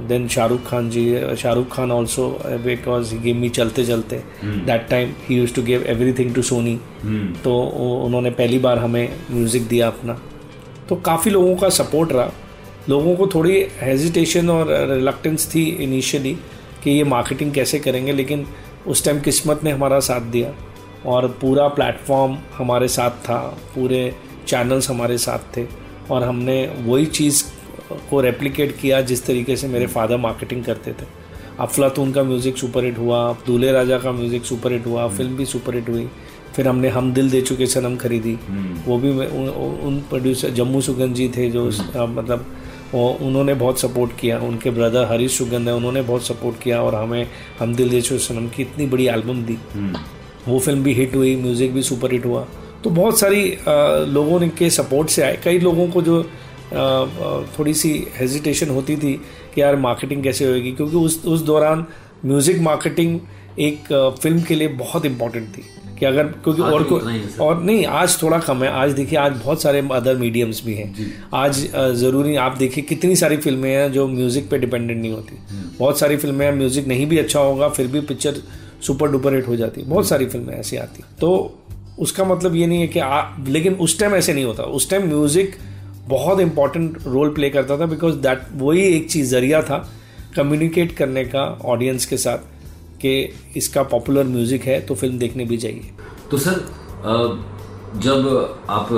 Then 0.08 0.26
Shahrukh 0.28 0.64
Khan 0.66 0.88
ji 0.90 1.04
Shahrukh 1.38 1.68
Khan 1.72 1.90
also 1.92 2.28
because 2.64 3.12
he 3.14 3.18
gave 3.20 3.36
me 3.36 3.48
चलते 3.50 3.84
चलते 3.86 4.16
that 4.44 4.88
time 4.90 5.12
he 5.26 5.36
use 5.36 5.54
to 5.54 5.62
give 5.62 5.84
everything 6.12 6.34
to 6.34 6.42
Sony 6.42 6.76
तो 7.44 7.58
उन्होंने 8.04 8.30
पहली 8.32 8.58
बार 8.58 8.78
हमें 8.78 9.08
म्यूज़िक 9.30 9.68
दिया 9.68 9.86
अपना। 9.86 10.18
तो 10.88 10.96
काफ़ी 10.96 11.30
लोगों 11.30 11.54
का 11.56 11.68
सपोर्ट 11.70 12.12
रहा। 12.12 12.30
लोगों 12.88 13.14
को 13.16 13.26
थोड़ी 13.26 13.64
हेजिटेशन 13.80 14.50
और 14.50 14.66
रिलक्टेंस 14.90 15.46
थी 15.54 15.64
इनिशियली 15.84 16.32
कि 16.84 16.90
ये 16.90 17.04
मार्केटिंग 17.06 17.52
कैसे 17.52 17.78
करेंगे 17.78 18.12
लेकिन 18.12 18.46
उस 18.86 19.04
टाइम 19.04 19.20
किस्मत 19.20 19.64
ने 19.64 19.70
हमारा 19.70 19.98
साथ 20.00 20.20
दिया 20.32 20.52
और 21.10 21.26
पूरा 21.40 21.66
प्लेटफॉर्म 21.68 22.36
हमारे 22.54 22.88
साथ 22.88 23.10
था 23.24 23.38
पूरे 23.74 24.00
चैनल्स 24.48 24.90
हमारे 24.90 25.18
साथ 25.18 25.56
थे 25.56 25.66
और 26.10 26.22
हमने 26.22 26.56
वही 26.78 27.06
चीज़ 27.06 27.44
को 28.10 28.20
रेप्लिकेट 28.20 28.76
किया 28.80 29.00
जिस 29.02 29.24
तरीके 29.26 29.56
से 29.56 29.68
मेरे 29.68 29.86
फादर 29.86 30.16
मार्केटिंग 30.16 30.64
करते 30.64 30.92
थे। 30.92 31.06
अफलातून 31.60 32.12
का 32.12 32.22
म्यूज़िक 32.22 32.56
सुपर 32.56 32.84
हिट 32.84 32.98
हुआ 32.98 33.20
दूल्हे 33.46 33.72
राजा 33.72 33.98
का 33.98 34.12
म्यूज़िक 34.12 34.44
सुपर 34.44 34.72
हिट 34.72 34.86
हुआ 34.86 35.08
फ़िल्म 35.08 35.36
भी 35.36 35.44
सुपर 35.46 35.74
हिट 35.74 35.88
हुई 35.88 36.08
फिर 36.56 36.68
हमने 36.68 36.88
हम 36.88 37.12
दिल 37.12 37.30
दे 37.30 37.40
चुके 37.40 37.66
सनम 37.66 37.96
खरीदी। 37.96 38.34
वो 38.86 38.98
भी 38.98 39.10
उन, 39.10 39.48
उन 39.84 39.98
प्रोड्यूसर 40.10 40.50
जम्मू 40.50 40.80
सुगंध 40.80 41.14
जी 41.14 41.28
थे 41.28 41.50
जो 41.50 41.66
मतलब 41.96 42.46
उन्होंने 42.94 43.54
बहुत 43.54 43.80
सपोर्ट 43.80 44.10
किया। 44.20 44.38
उनके 44.40 44.70
ब्रदर 44.70 45.04
हरीश 45.04 45.38
सुगंध 45.38 45.68
है 45.68 45.74
उन्होंने 45.74 46.02
बहुत 46.02 46.26
सपोर्ट 46.26 46.62
किया 46.62 46.82
और 46.82 46.94
हमें 46.94 47.26
हम 47.58 47.74
दिल 47.74 47.90
दे 47.90 48.00
सनम 48.00 48.48
की 48.48 48.62
इतनी 48.62 48.86
बड़ी 48.86 49.06
एल्बम 49.08 49.42
दी। 49.44 49.58
वो 50.48 50.58
फ़िल्म 50.58 50.82
भी 50.82 50.92
हिट 50.94 51.14
हुई 51.16 51.34
म्यूज़िक 51.36 51.72
भी 51.74 51.82
सुपर 51.82 52.12
हिट 52.12 52.26
हुआ। 52.26 52.46
तो 52.84 52.90
बहुत 52.90 53.18
सारी 53.18 53.44
लोगों 54.08 54.40
ने 54.40 54.48
के 54.48 54.70
सपोर्ट 54.70 55.08
से 55.08 55.22
आए। 55.22 55.38
कई 55.44 55.58
लोगों 55.58 55.86
को 55.90 56.02
जो 56.02 56.22
थोड़ी 57.58 57.74
सी 57.74 57.92
हेजिटेशन 58.16 58.70
होती 58.70 58.96
थी 58.96 59.12
कि 59.54 59.60
यार 59.60 59.76
मार्केटिंग 59.76 60.22
कैसे 60.24 60.44
होगी? 60.44 60.72
क्योंकि 60.72 60.96
उस 60.96 61.24
उस 61.26 61.40
दौरान 61.42 61.86
म्यूज़िक 62.24 62.58
मार्केटिंग 62.60 63.18
एक 63.60 63.92
फ़िल्म 64.22 64.42
के 64.42 64.54
लिए 64.54 64.68
बहुत 64.68 65.06
इम्पोर्टेंट 65.06 65.48
थी। 65.48 65.64
कि 65.98 66.06
अगर 66.06 66.26
क्योंकि 66.44 66.62
और 66.62 66.82
को 66.82 66.96
और 67.44 67.62
नहीं 67.62 67.84
आज 67.86 68.16
थोड़ा 68.22 68.38
कम 68.38 68.62
है। 68.64 68.70
आज 68.72 68.92
देखिए 68.92 69.18
आज 69.18 69.32
बहुत 69.34 69.62
सारे 69.62 69.82
अदर 69.92 70.16
मीडियम्स 70.16 70.64
भी 70.64 70.74
हैं। 70.74 71.12
आज 71.34 71.64
ज़रूरी 71.96 72.34
आप 72.36 72.56
देखिए 72.58 72.84
कितनी 72.84 73.16
सारी 73.16 73.36
फ़िल्में 73.36 73.70
हैं 73.70 73.90
जो 73.92 74.06
म्यूज़िक 74.08 74.48
पे 74.50 74.58
डिपेंडेंट 74.58 75.00
नहीं 75.00 75.12
होती। 75.12 75.36
हम्म। 75.50 75.70
बहुत 75.78 75.98
सारी 75.98 76.16
फ़िल्में 76.16 76.46
हैं 76.46 76.54
म्यूज़िक 76.54 76.86
नहीं 76.86 77.06
भी 77.06 77.18
अच्छा 77.18 77.40
होगा 77.40 77.68
फिर 77.68 77.86
भी 77.86 78.00
पिक्चर 78.02 78.42
सुपर 78.86 79.10
डुपर 79.10 79.34
हिट 79.34 79.48
हो 79.48 79.56
जाती। 79.56 79.82
बहुत 79.82 80.08
सारी 80.08 80.26
फ़िल्में 80.26 80.54
ऐसी 80.54 80.76
आती 80.76 81.04
तो 81.20 81.60
उसका 81.98 82.24
मतलब 82.24 82.54
ये 82.56 82.66
नहीं 82.66 82.80
है 82.80 82.86
कि 82.88 82.98
आ, 83.00 83.22
लेकिन 83.48 83.74
उस 83.74 83.98
टाइम 83.98 84.14
ऐसे 84.14 84.32
नहीं 84.34 84.44
होता। 84.44 84.62
उस 84.62 84.90
टाइम 84.90 85.06
म्यूज़िक 85.08 85.56
बहुत 86.08 86.40
इंपॉर्टेंट 86.40 86.98
रोल 87.06 87.28
प्ले 87.34 87.50
करता 87.50 87.78
था 87.78 87.86
बिकॉज़ 87.86 88.16
दैट 88.16 88.40
वही 88.54 88.82
एक 88.86 89.10
चीज़ 89.10 89.30
ज़रिया 89.30 89.62
था 89.62 89.78
कम्युनिकेट 90.36 90.92
करने 90.96 91.24
का 91.24 91.44
ऑडियंस 91.64 92.06
के 92.06 92.16
साथ। 92.16 92.52
कि 93.00 93.12
इसका 93.56 93.82
पॉपुलर 93.90 94.24
म्यूज़िक 94.26 94.62
है 94.62 94.80
तो 94.86 94.94
फ़िल्म 94.94 95.18
देखने 95.18 95.44
भी 95.44 95.56
जाइए 95.56 95.90
तो 96.30 96.38
सर 96.38 96.64
जब 98.04 98.26
आप 98.70 98.88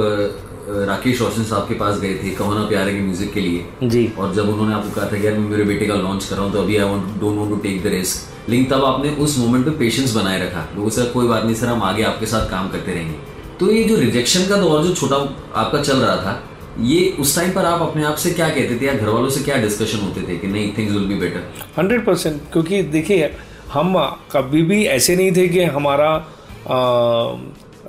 राकेश 0.69 1.21
रोशन 1.21 1.45
साहब 1.45 1.69
के 1.69 1.75
पास 1.75 1.99
गए 2.01 2.15
थे 2.23 2.31
कहो 2.37 2.55
ना 2.55 2.65
प्यारे 2.69 2.93
के 2.93 3.01
म्यूज़िक 3.01 3.33
के 3.33 3.41
लिए 3.41 3.89
जी। 3.89 4.07
और 4.19 4.35
जब 4.35 4.49
उन्होंने 4.49 4.75
आपको 4.75 4.91
कहा 4.91 5.07
था 5.13 5.19
कि 5.19 5.27
यार 5.27 5.35
मैं 5.35 5.49
मेरे 5.51 5.65
बेटे 5.65 5.87
का 5.87 5.95
लॉन्च 5.97 6.25
कर 6.25 6.37
रहा 6.37 6.45
हूँ 6.45 6.53
तो 6.53 6.63
अभी 6.63 6.77
I 6.77 6.89
don't 7.21 7.37
want 7.39 7.51
to 7.51 7.57
take 7.57 7.83
the 7.83 7.93
risk 7.93 8.51
लेकिन 8.51 8.65
तब 8.71 8.85
आपने 8.85 9.11
उस 9.25 9.39
मोमेंट 9.39 9.65
पे 9.65 9.71
पेशेंस 9.79 10.15
बनाए 10.15 10.41
रखा। 10.41 10.67
लोगों 10.77 10.91
से 10.91 11.05
कोई 11.13 11.29
बात 11.29 11.45
नहीं 11.45 11.55
सर 11.55 11.67
हम 11.67 11.83
आगे 11.83 12.03
आपके 12.05 12.27
साथ 12.27 12.51
काम 12.51 12.69
करते 12.71 12.93
रहेंगे। 12.93 13.15
तो 13.61 13.71
ये 13.73 13.85
जो 13.85 13.97
रिजेक्शन 13.97 14.47
का 14.49 14.57
दौर 14.57 14.83
जो 14.85 14.95
छोटा 14.95 15.17
आपका 15.61 15.83
चल 15.83 15.97
रहा 15.97 16.17
था 16.17 16.43
ये 16.85 17.09
उस 17.21 17.35
टाइम 17.37 17.53
पर 17.53 17.65
आप 17.65 17.83
अपने 17.83 18.05
आप 18.05 18.17
से 18.17 18.31
क्या 18.31 18.49
कहते 18.49 18.79
थे 18.81 18.87
या 18.87 18.95
घर 18.95 19.09
वालों 19.09 19.29
से 19.31 19.45
क्या 19.45 19.57
डिस्कशन 19.63 19.99
होते 19.99 20.23
थे 20.29 20.37
कि 20.39 20.47
नहीं 20.49 20.73
things 20.79 20.93
will 20.93 21.07
be 21.07 21.15
better 21.21 21.45
hundred 21.79 22.05
percent 22.07 22.41
क्योंकि 22.53 22.83
देखिए 22.97 23.31
हम 23.73 23.99
कभी 24.33 24.63
भी 24.63 24.85
ऐसे 24.87 25.17
नहीं 25.17 25.33
थे 25.37 25.49
कि 25.49 25.63
हमारा 25.77 26.11
आ, 26.69 27.37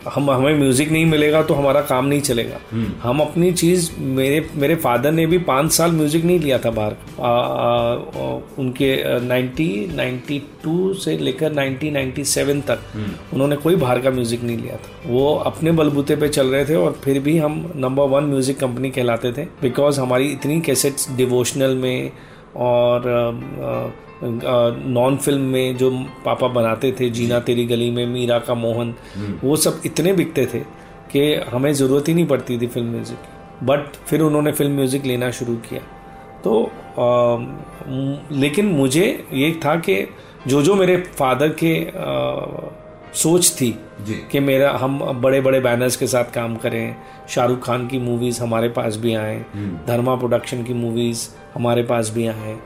हम 0.08 0.30
हमें 0.32 0.58
म्यूज़िक 0.60 0.92
नहीं 0.92 1.06
मिलेगा 1.06 1.42
तो 1.44 1.54
हमारा 1.54 1.80
काम 1.82 2.06
नहीं 2.06 2.22
चलेगा। 2.22 2.58
हम 3.02 3.20
अपनी 3.20 3.52
चीज़ 3.52 3.90
मेरे 4.00 4.40
मेरे 4.56 4.76
फादर 4.76 5.12
ने 5.12 5.26
भी 5.26 5.38
पाँच 5.48 5.72
साल 5.72 5.92
म्यूज़िक 5.92 6.24
नहीं 6.26 6.40
लिया 6.40 6.58
था 6.60 6.72
बाहर। 6.72 6.92
आ, 6.92 7.30
आ, 7.30 8.40
उनके 8.60 9.20
नाइनटी 9.28 9.68
नाइन्टी 9.96 10.40
टू 10.64 10.94
से 10.96 11.18
लेकर 11.18 11.52
नाइनटी 11.54 11.92
नाइन्टी 11.92 12.24
सेवन 12.26 12.62
तक 12.62 12.80
उन्होंने 13.34 13.56
कोई 13.56 13.76
बाहर 13.76 14.00
का 14.00 14.12
म्यूज़िक 14.12 14.44
नहीं 14.44 14.58
लिया 14.58 14.76
था। 14.76 15.10
वो 15.10 15.34
अपने 15.46 15.72
बलबूते 15.74 16.16
पे 16.16 16.28
चल 16.30 16.48
रहे 16.48 16.66
थे 16.66 16.76
और 16.76 17.00
फिर 17.04 17.20
भी 17.20 17.38
हम 17.38 17.64
नंबर 17.76 18.04
वन 18.10 18.24
म्यूज़िक 18.26 18.60
कंपनी 18.60 18.90
कहलाते 18.90 19.32
थे। 19.32 19.46
बिकॉज़ 19.62 20.00
हमारी 20.02 20.32
इतनी 20.32 20.60
कैसेट्स 20.62 21.12
डिवोशनल 21.18 21.76
में 21.78 22.12
और 22.58 23.02
नॉन 24.24 25.18
फ़िल्म 25.18 25.42
में 25.42 25.78
जो 25.78 25.90
पापा 26.26 26.48
बनाते 26.48 26.92
थे 27.00 27.10
जीना 27.10 27.40
तेरी 27.40 27.66
गली 27.66 27.90
में 27.92 28.06
मीरा 28.06 28.40
का 28.40 28.54
मोहन 28.54 28.94
वो 29.44 29.56
सब 29.56 29.82
इतने 29.86 30.14
बिकते 30.14 30.46
थे 30.54 30.60
कि 31.12 31.34
हमें 31.52 31.72
ज़रूरत 31.74 32.08
ही 32.08 32.14
नहीं 32.14 32.28
पड़ती 32.28 32.58
थी 32.60 32.68
फ़िल्म 32.68 32.88
म्यूज़िक 32.88 33.18
की। 33.18 33.66
बट 33.66 33.96
फिर 34.08 34.22
उन्होंने 34.22 34.52
फ़िल्म 34.52 34.76
म्यूज़िक 34.76 35.06
लेना 35.06 35.32
शुरू 35.32 35.56
किया। 35.70 35.82
तो 36.44 36.64
आ, 36.64 37.38
लेकिन 38.40 38.66
मुझे 38.66 39.06
ये 39.34 39.52
था 39.66 39.76
कि 39.80 39.96
जो 40.48 40.62
जो 40.62 40.76
मेरे 40.76 40.98
फादर 41.18 41.50
के 41.64 41.74
आ, 41.86 42.72
सोच 43.14 43.52
थी 43.62 43.70
कि 44.32 44.40
मेरा 44.40 44.72
हम 44.72 45.00
बड़े 45.22 45.40
बड़े 45.42 45.60
बैनर्स 45.60 45.96
के 45.96 46.08
साथ 46.08 46.34
काम 46.34 46.56
करें 46.56 46.96
शाहरुख 47.30 47.64
खान 47.66 47.88
की 47.88 48.00
मूवीज़ 48.00 48.42
हमारे 48.42 48.70
पास 48.70 48.96
भी 48.96 49.14
आएँ 49.16 49.40
धर्मा 49.88 50.16
प्रोडक्शन 50.16 50.64
की 50.64 50.74
मूवीज़ 50.74 51.28
हमारे 51.54 51.84
पास 51.84 52.10
भी 52.16 52.28
आए 52.28 52.58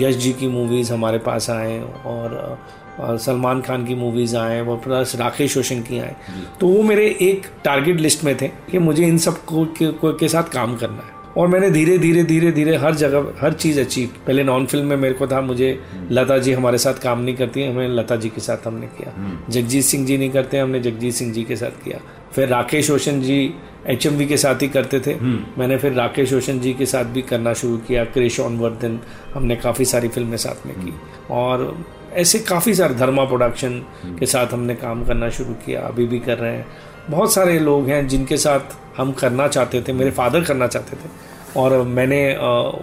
यश 0.00 0.16
जी 0.16 0.32
की 0.32 0.48
मूवीज़ 0.48 0.92
हमारे 0.92 1.18
पास 1.18 1.50
आएँ 1.50 1.80
और 2.06 2.58
सलमान 3.00 3.60
खान 3.60 3.84
की 3.86 3.94
मूवीज़ 3.94 4.36
आए 4.36 4.60
और 4.60 4.76
प्लस 4.76 5.14
राकेश 5.16 5.56
रोशन 5.56 5.80
की 5.80 5.98
आए। 5.98 6.16
तो 6.60 6.68
वो 6.68 6.82
मेरे 6.82 7.06
एक 7.22 7.46
टारगेट 7.64 8.00
लिस्ट 8.00 8.24
में 8.24 8.36
थे 8.36 8.48
कि 8.70 8.78
मुझे 8.78 9.06
इन 9.06 9.18
सबको 9.18 9.64
के, 9.64 9.86
को, 9.86 10.12
के 10.12 10.28
साथ 10.28 10.42
काम 10.42 10.76
करना 10.76 10.96
है। 10.96 11.20
और 11.36 11.48
मैंने 11.48 11.70
धीरे 11.70 11.96
धीरे 11.98 12.22
धीरे 12.24 12.50
धीरे 12.52 12.76
हर 12.76 12.94
जगह 12.94 13.32
हर 13.40 13.52
चीज़ 13.52 13.80
अचीव 13.80 14.08
पहले 14.26 14.42
नॉन 14.44 14.66
फ़िल्म 14.66 14.86
में 14.86 14.96
मेरे 14.96 15.14
को 15.14 15.26
था 15.26 15.40
मुझे 15.40 15.78
लता 16.10 16.38
जी 16.38 16.52
हमारे 16.52 16.78
साथ 16.78 16.94
काम 16.94 17.20
नहीं 17.20 17.34
करती 17.36 17.64
हमें 17.66 17.88
लता 17.88 18.16
जी 18.16 18.28
के 18.28 18.40
साथ 18.40 18.66
हमने 18.66 18.86
किया। 18.86 19.12
जगजीत 19.50 19.84
सिंह 19.84 20.06
जी 20.06 20.18
नहीं 20.18 20.30
करते 20.30 20.58
हमने 20.58 20.80
जगजीत 20.80 21.14
सिंह 21.14 21.32
जी 21.32 21.42
के 21.42 21.56
साथ 21.56 21.84
किया। 21.84 22.00
फिर 22.32 22.48
राकेश 22.48 22.90
रोशन 22.90 23.20
जी 23.20 23.54
एचएमवी 23.86 24.26
के 24.26 24.36
साथ 24.36 24.62
ही 24.62 24.68
करते 24.68 25.00
थे। 25.00 25.14
मैंने 25.58 25.76
फिर 25.78 25.92
राकेश 25.92 26.32
रोशन 26.32 26.60
जी 26.60 26.72
के 26.72 26.86
साथ 26.86 27.04
भी 27.04 27.22
करना 27.22 27.52
शुरू 27.52 27.76
किया 27.78 28.04
क्रिश 28.04 28.38
ऑनवर्धन 28.40 28.98
हमने 29.34 29.56
काफ़ी 29.56 29.84
सारी 29.84 30.08
फ़िल्में 30.08 30.36
साथ 30.36 30.66
में 30.66 30.74
की। 30.76 30.92
और 31.30 31.84
ऐसे 32.12 32.38
काफ़ी 32.38 32.74
सारे 32.74 32.94
धर्मा 32.94 33.24
प्रोडक्शन 33.24 33.78
के 34.18 34.26
साथ 34.26 34.46
हमने 34.46 34.74
काम 34.74 35.04
करना 35.04 35.28
शुरू 35.30 35.54
किया 35.66 35.80
अभी 35.80 36.06
भी 36.06 36.18
कर 36.18 36.38
रहे 36.38 36.56
हैं। 36.56 36.66
बहुत 37.10 37.32
सारे 37.34 37.58
लोग 37.58 37.88
हैं 37.88 38.06
जिनके 38.08 38.36
साथ 38.36 38.76
हम 38.96 39.12
करना 39.12 39.48
चाहते 39.48 39.82
थे 39.82 39.92
मेरे 39.92 40.10
फादर 40.10 40.44
करना 40.44 40.66
चाहते 40.66 40.96
थे। 40.96 41.10
और 41.56 41.82
मैंने 41.82 42.34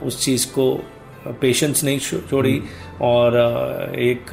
उस 0.04 0.24
चीज़ 0.26 0.48
को 0.48 0.74
पेशेंस 1.42 1.84
नहीं 1.84 2.00
छोड़ी 2.00 2.62
और 3.02 3.38
एक 4.00 4.26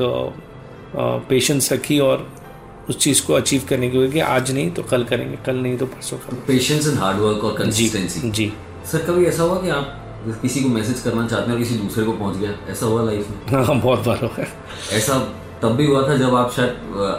पेशेंस 1.29 1.73
रखी 1.73 1.99
और 1.99 2.29
उस 2.89 2.99
चीज़ 2.99 3.25
को 3.27 3.35
अचीव 3.35 3.67
करने 3.69 3.89
की 3.91 4.09
कि 4.13 4.21
आज 4.21 4.51
नहीं 4.53 4.71
तो 4.71 4.83
कल 4.83 5.05
करेंगे 5.05 5.37
कल 5.47 5.57
नहीं 5.57 5.77
तो 5.79 5.87
परसों 5.87 6.19
करेंगे। 6.19 6.47
पेशेंस 6.47 6.89
एंड 6.89 6.99
हार्ड 6.99 7.19
वर्क 7.19 7.45
और 7.45 7.57
कंसिस्टेंसी 7.59 8.21
जी, 8.21 8.31
जी। 8.31 8.53
सर 8.93 9.05
कभी 9.05 9.25
ऐसा 9.25 9.43
हुआ 9.43 9.61
कि 9.63 9.69
आप 9.69 10.03
किसी 10.43 10.61
को 10.61 10.69
मैसेज 10.69 11.01
करना 11.01 11.27
चाहते 11.29 11.47
हैं 11.47 11.53
और 11.53 11.63
किसी 11.63 11.75
दूसरे 11.75 12.05
को 12.05 12.13
पहुँच 12.13 12.37
गया? 12.37 12.53
ऐसा 12.69 12.87
हुआ 12.87 13.03
लाइफ 13.03 13.29
में? 13.31 13.65
हाँ 13.65 13.81
बहुत 13.81 14.05
बार 14.05 14.25
हुआ। 14.25 14.47
ऐसा 14.93 15.19
तब 15.63 15.77
भी 15.77 15.87
हुआ 15.87 16.09
था 16.09 16.17
जब 16.17 16.35
आप 16.35 16.53
शायद 16.53 16.69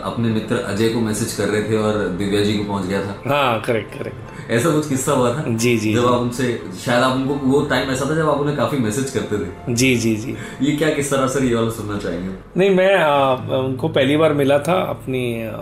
अपने 0.03 0.30
मित्र 0.30 0.56
अजय 0.56 0.89
को 0.89 0.99
मैसेज 0.99 1.34
कर 1.34 1.47
रहे 1.49 1.63
थे 1.63 1.77
और 1.77 2.08
दिव्या 2.17 2.43
जी 2.43 2.53
को 2.53 2.63
पहुँच 2.63 2.86
गया 2.86 3.01
था? 3.06 3.15
हाँ 3.27 3.62
करेक्ट 3.62 3.93
करेक्ट 3.93 4.37
ऐसा 4.51 4.69
कुछ 4.69 4.89
किस्सा 4.89 5.12
हुआ 5.12 5.33
था? 5.33 5.43
जी 5.47 5.77
जी 5.77 5.93
जब 5.93 6.05
आप 6.05 6.21
उनसे 6.21 6.62
शायद 6.86 7.03
आप 7.03 7.15
उनको 7.15 7.33
वो 7.33 7.62
टाइम 7.62 7.89
ऐसा 7.89 8.10
था 8.10 8.15
जब 8.15 8.29
आप 8.29 8.38
उन्हें 8.38 8.57
काफ़ी 8.57 8.77
मैसेज 8.77 9.10
करते 9.10 9.38
थे। 9.38 9.73
जी 9.73 9.95
जी 9.95 10.15
जी। 10.15 10.36
ये 10.62 10.75
क्या 10.77 10.89
किस 10.89 11.12
तरह 11.12 11.27
सर 11.27 11.43
ये 11.43 11.55
वाला 11.55 11.69
सुनना 11.69 11.97
चाहेंगे। 11.97 12.36
नहीं 12.57 12.69
मैं 12.69 12.95
आ, 12.95 13.33
उनको 13.60 13.88
पहली 13.89 14.17
बार 14.17 14.33
मिला 14.33 14.60
था 14.60 14.81
अपनी 14.81 15.47
आ, 15.47 15.57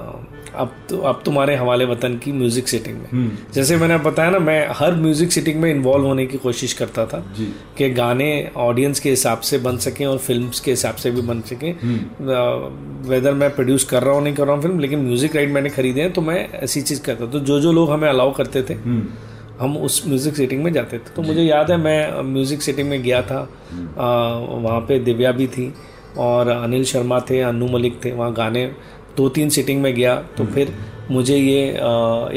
अब 0.56 0.72
तो 0.90 0.98
अब 1.00 1.22
तुम्हारे 1.26 1.56
हवाले 1.56 1.86
वतन 1.86 2.18
की 2.18 2.32
म्यूज़िक 2.32 2.68
सेटिंग 2.68 2.98
में। 2.98 3.08
हम्म। 3.12 3.54
जैसे 3.54 3.78
मैंने 3.78 3.98
बताया 4.00 4.30
ना 4.30 4.40
मैं 4.40 4.68
हर 4.76 4.96
म्यूज़िक 4.96 5.32
सेटिंग 5.32 5.60
में 5.62 5.70
इन्वॉल्व 5.72 6.06
होने 6.06 6.26
की 6.26 6.38
कोशिश 6.38 6.74
करता 6.74 7.06
था 7.06 7.24
कि 7.78 7.90
गाने 7.92 8.30
ऑडियंस 8.58 9.00
के 9.00 9.10
हिसाब 9.10 9.40
से 9.42 9.58
बन 9.60 9.78
सकें 9.86 10.06
और 10.06 10.18
फ़िल्म 10.18 10.50
के 10.66 10.72
हिसाब 10.72 10.96
से 10.96 11.12
भी 11.12 11.22
बन 11.24 11.42
सकें। 11.44 11.72
Whether 11.72 13.30
hmm. 13.30 13.40
मैं 13.40 13.50
प्रोड्यूस 13.56 13.84
कर 13.84 14.04
रहा 14.04 14.14
हूँ 14.14 14.24
नहीं 14.24 14.36
कर 14.36 14.46
रहा 14.46 14.56
हूँ 14.56 14.62
फ़िल्म 14.64 14.80
लेकिन 14.80 15.00
म्यूज़िक 15.00 15.36
राइट 15.36 15.50
मैंने 15.50 15.70
खरीदे 15.70 16.02
हैं 16.02 16.12
तो 16.14 16.22
मैं 16.22 16.48
ऐसी 16.54 16.82
चीज़ 16.82 17.02
करता 17.04 17.26
तो 17.26 17.40
जो 17.42 17.60
जो 17.60 17.72
लोग 17.72 17.92
हमें 17.92 18.08
अलाउ 18.10 18.34
करते 18.34 18.64
थे 18.70 18.74
हम्म। 18.76 19.08
हम 19.60 19.76
उस 19.78 20.02
म्यूज़िक 20.08 20.36
सेटिंग 20.36 20.64
में 20.64 20.72
जाते 20.74 20.98
थे। 20.98 21.14
तो 21.16 21.22
मुझे 21.22 21.42
याद 21.42 21.72
है 21.72 21.78
मैं 21.78 22.22
म्यूज़िक 22.24 22.62
सेटिंग 22.62 22.90
में 22.90 23.02
गया 23.04 23.22
था। 23.22 23.40
वहाँ 23.98 24.80
पे 24.80 25.00
दिव्या 25.00 25.32
भी 25.32 25.48
थी 25.48 25.74
और 26.18 26.48
अनिल 26.48 26.84
शर्मा 26.86 27.20
थे 27.30 27.40
अनु 27.42 27.68
मलिक 27.68 28.00
थे 28.06 28.12
वहाँ 28.12 28.34
गाने 28.34 28.66
दो 29.18 29.30
तीन 29.30 29.50
सिटिंग 29.50 29.82
में 29.82 29.94
गया 29.96 30.16
तो 30.38 30.44
हम्म। 30.44 30.54
फिर 30.54 30.74
मुझे 31.12 31.38
ये 31.38 31.68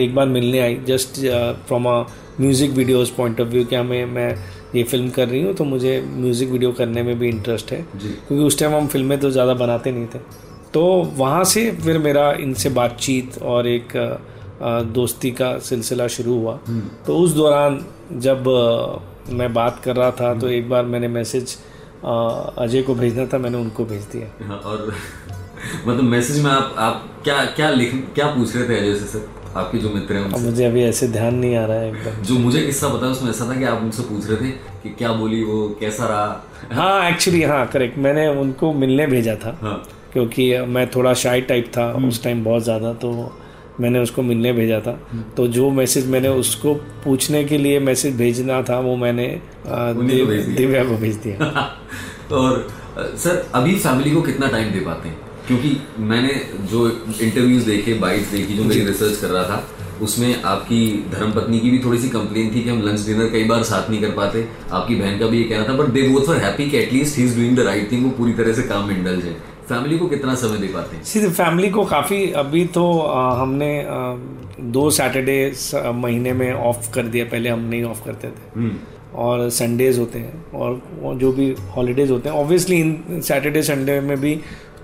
एक 0.02 0.14
बार 0.14 0.26
मिलने 0.28 0.60
आई 0.60 0.76
just 0.86 1.20
from 1.68 1.86
a 1.86 2.00
music 2.40 2.70
videos 2.70 3.12
point 3.12 3.40
of 3.40 3.48
view 3.48 3.64
क्या 3.64 3.82
मैं 3.82 4.04
मैं 4.06 4.28
ये 4.74 4.82
फ़िल्म 4.82 5.10
कर 5.10 5.28
रही 5.28 5.42
हूँ 5.42 5.54
तो 5.54 5.64
मुझे 5.64 6.00
म्यूज़िक 6.06 6.48
वीडियो 6.48 6.72
करने 6.72 7.02
में 7.02 7.18
भी 7.18 7.28
इंटरेस्ट 7.28 7.72
है 7.72 7.80
क्योंकि 7.92 8.42
उस 8.44 8.58
टाइम 8.58 8.74
हम 8.74 8.86
फ़िल्में 8.86 9.18
तो 9.20 9.30
ज़्यादा 9.30 9.54
बनाते 9.56 9.92
नहीं 9.92 10.06
थे 10.06 10.18
तो 10.74 10.82
वहाँ 11.16 11.44
से 11.44 11.70
फिर 11.74 11.98
मेरा 11.98 12.30
इनसे 12.40 12.70
बातचीत 12.70 13.38
और 13.44 13.66
एक 13.66 13.92
दोस्ती 14.92 15.30
का 15.30 15.56
सिलसिला 15.60 16.06
शुरू 16.08 16.34
हुआ 16.34 16.58
हम्म। 16.66 16.88
तो 17.06 17.16
उस 17.16 17.32
दौरान 17.32 17.84
जब 18.18 18.48
मैं 19.30 19.52
बात 19.54 19.80
कर 19.84 19.96
रहा 19.96 20.10
था 20.10 20.32
तो 20.34 20.46
हम्म। 20.46 20.56
एक 20.56 20.68
बार 20.68 20.84
मैंने 20.84 21.08
मैसेज 21.10 21.56
अजय 22.04 22.82
को 22.82 22.94
भेजना 22.94 23.26
था 23.26 23.38
मैंने 23.38 23.58
उनको 23.58 23.84
भेज 23.84 24.02
दिया 24.06 24.46
हाँ, 24.46 24.58
और 24.58 24.92
मतलब 25.86 26.02
मैसेज 26.04 26.44
में 26.44 26.50
आप 26.50 26.74
आप 26.78 27.04
क्या 27.24 27.44
क्या 27.56 27.70
लिख 27.70 27.94
क्या 28.14 28.26
पूछ 28.26 28.54
रहे 28.56 28.68
थे 28.68 28.78
अजय 28.78 28.94
से 28.94 29.06
सर? 29.08 29.26
आपके 29.56 29.78
जो 29.78 29.90
मित्र 29.90 30.14
हैं 30.14 30.24
उनसे। 30.24 30.44
मुझे 30.44 30.64
अभी 30.64 30.82
ऐसे 30.84 31.06
ध्यान 31.08 31.34
नहीं 31.34 31.56
आ 31.56 31.64
रहा 31.66 31.76
है 31.76 31.88
एकदम। 31.88 32.22
जो 32.24 32.34
मुझे 32.38 32.60
किस्सा 32.62 32.88
पता 32.88 33.06
है 33.06 33.12
उसमें 33.12 33.30
ऐसा 33.30 33.48
था 33.48 33.58
कि 33.58 33.64
आप 33.64 33.82
उनसे 33.82 34.02
पूछ 34.02 34.28
रहे 34.30 34.36
थे 34.38 34.50
कि 34.82 34.88
क्या 34.98 35.12
बोली 35.12 35.42
वो 35.44 35.68
कैसा 35.80 36.06
रहा? 36.06 36.44
हाँ 36.72 37.08
एक्चुअली 37.10 37.42
हाँ 37.42 37.66
करेक्ट 37.66 37.98
मैंने 37.98 38.26
उनको 38.40 38.72
मिलने 38.74 39.06
भेजा 39.06 39.34
था 39.44 39.58
हाँ. 39.62 39.82
क्योंकि 40.12 40.50
मैं 40.68 40.86
थोड़ा 40.90 41.12
शाई 41.14 41.40
टाइप 41.50 41.70
था 41.76 41.90
हम्म। 41.92 42.08
उस 42.08 42.22
टाइम 42.24 42.44
बहुत 42.44 42.62
ज़्यादा 42.64 42.92
तो 43.02 43.12
मैंने 43.80 43.98
उसको 43.98 44.22
मिलने 44.22 44.52
भेजा 44.52 44.80
था। 44.80 44.98
हम्म। 45.10 45.22
तो 45.36 45.46
जो 45.48 45.70
मैसेज 45.70 46.08
मैंने 46.10 46.28
उसको 46.38 46.74
पूछने 47.04 47.44
के 47.44 47.58
लिए 47.58 47.78
मैसेज 47.80 48.16
भेजना 48.16 48.62
था 48.62 48.78
वो 48.80 48.96
मैंने 48.96 49.26
दिव्या 49.66 50.84
को 50.84 50.96
भेज 50.96 51.16
दिया। 51.16 51.66
और 52.32 52.66
सर 52.98 53.46
अभी 53.54 53.74
फैमिली 53.74 54.10
को 54.10 54.22
कितना 54.22 54.46
टाइम 54.46 54.72
दे 54.72 54.80
पाते 54.80 55.08
हैं? 55.08 55.16
क्योंकि 55.48 55.76
मैंने 56.04 56.32
जो 56.70 56.86
इंटरव्यूज़ 57.22 57.66
देखे 57.66 57.94
बाइट्स 58.00 58.30
देखी 58.30 58.54
जो 58.54 58.64
मेरी 58.64 58.84
रिसर्च 58.86 59.20
कर 59.20 59.28
रहा 59.28 59.42
था 59.44 59.68
उसमें 60.02 60.42
आपकी 60.44 60.80
धर्मपत्नी 61.12 61.60
की 61.60 61.70
भी 61.70 61.78
थोड़ी 61.84 61.98
सी 61.98 62.08
कंप्लेन 62.08 62.54
थी 62.54 62.60
कि 62.62 62.70
हम 62.70 62.82
लंच 62.82 63.06
डिनर 63.06 63.28
कई 63.30 63.44
बार 63.44 63.62
साथ 63.62 63.88
नहीं 63.90 64.00
कर 64.00 64.10
पाते। 64.16 64.44
आपकी 64.72 64.94
बहन 64.94 65.18
का 65.18 65.26
भी 65.26 65.38
ये 65.38 65.44
कहना 65.44 65.68
था 65.68 65.72
but 65.76 65.88
they 65.92 66.02
both 66.08 66.28
were 66.28 66.36
happy 66.36 66.68
कि 66.70 66.78
at least 66.78 67.18
he 67.18 67.24
is 67.24 67.36
doing 67.36 67.56
the 67.56 67.60
right 67.66 67.90
thing 67.92 68.04
वो 68.04 68.10
पूरी 68.18 68.32
तरह 68.32 68.52
से 68.52 68.62
काम 68.62 68.90
इंडल्ज 68.90 69.24
है। 69.24 69.32
फैमिली 69.68 69.98
को 69.98 70.06
कितना 70.08 70.34
समय 70.34 70.58
दे 70.58 70.66
पाते 70.66 70.96
हैं? 70.96 71.02
सीधे 71.04 71.28
फैमिली 71.30 71.70
को 71.70 71.84
काफ़ी 71.84 72.20
अभी 72.42 72.64
तो 72.66 72.84
आ, 72.98 73.40
हमने 73.40 73.70
आ, 73.80 74.14
दो 74.76 74.88
सैटरडे 74.90 75.92
महीने 75.94 76.32
में 76.32 76.52
ऑफ़ 76.52 76.92
कर 76.94 77.06
दिया 77.06 77.24
पहले 77.24 77.48
हम 77.48 77.64
नहीं 77.64 77.82
ऑफ़ 77.84 78.04
करते 78.04 78.28
थे। 78.28 78.46
हम्म। 78.56 78.78
और 79.16 79.48
संडेज 79.50 79.98
होते 79.98 80.18
हैं 80.18 80.52
और 80.52 80.80
जो 81.18 81.32
भी 81.32 81.54
हॉलीडेज 81.76 82.10
होते 82.10 82.28
हैं 82.28 82.36
ऑब्वियसली 82.36 82.76
इन 82.80 83.20
सैटरडे 83.24 83.62
संडे 83.62 84.00
में 84.00 84.20
भी 84.20 84.38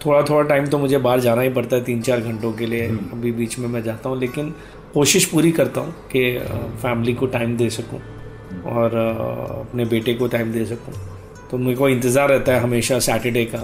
थोड़ा 0.07 0.23
थोड़ा 0.23 0.49
टाइम 0.49 0.67
तो 0.67 0.79
मुझे 0.79 0.99
बाहर 0.99 1.21
जाना 1.21 1.43
ही 1.43 1.49
पड़ता 1.51 1.77
है 1.77 1.85
तीन 1.85 2.03
चार 2.03 2.21
घंटों 2.21 2.53
के 2.53 2.67
लिए 2.67 2.87
हम्म। 2.87 3.19
अभी 3.19 3.33
बीच 3.33 3.59
में 3.59 3.69
मैं 3.69 3.83
जाता 3.83 4.09
हूँ 4.09 4.19
लेकिन 4.19 4.55
कोशिश 4.95 5.25
पूरी 5.25 5.51
करता 5.53 5.81
हूँ 5.81 5.93
कि 6.13 6.23
फैमिली 6.83 7.15
को 7.15 7.27
टाइम 7.29 7.57
दे 7.57 7.69
सकूँ 7.71 8.01
और 8.73 8.95
अपने 8.95 9.85
बेटे 9.85 10.15
को 10.15 10.27
टाइम 10.29 10.53
दे 10.53 10.65
सकूँ। 10.67 10.95
तो 11.51 11.59
मेरे 11.59 11.77
को 11.77 11.89
इंतज़ार 11.89 12.29
रहता 12.29 12.53
है 12.53 12.61
हमेशा 12.61 12.99
सैटरडे 12.99 13.45
का 13.45 13.59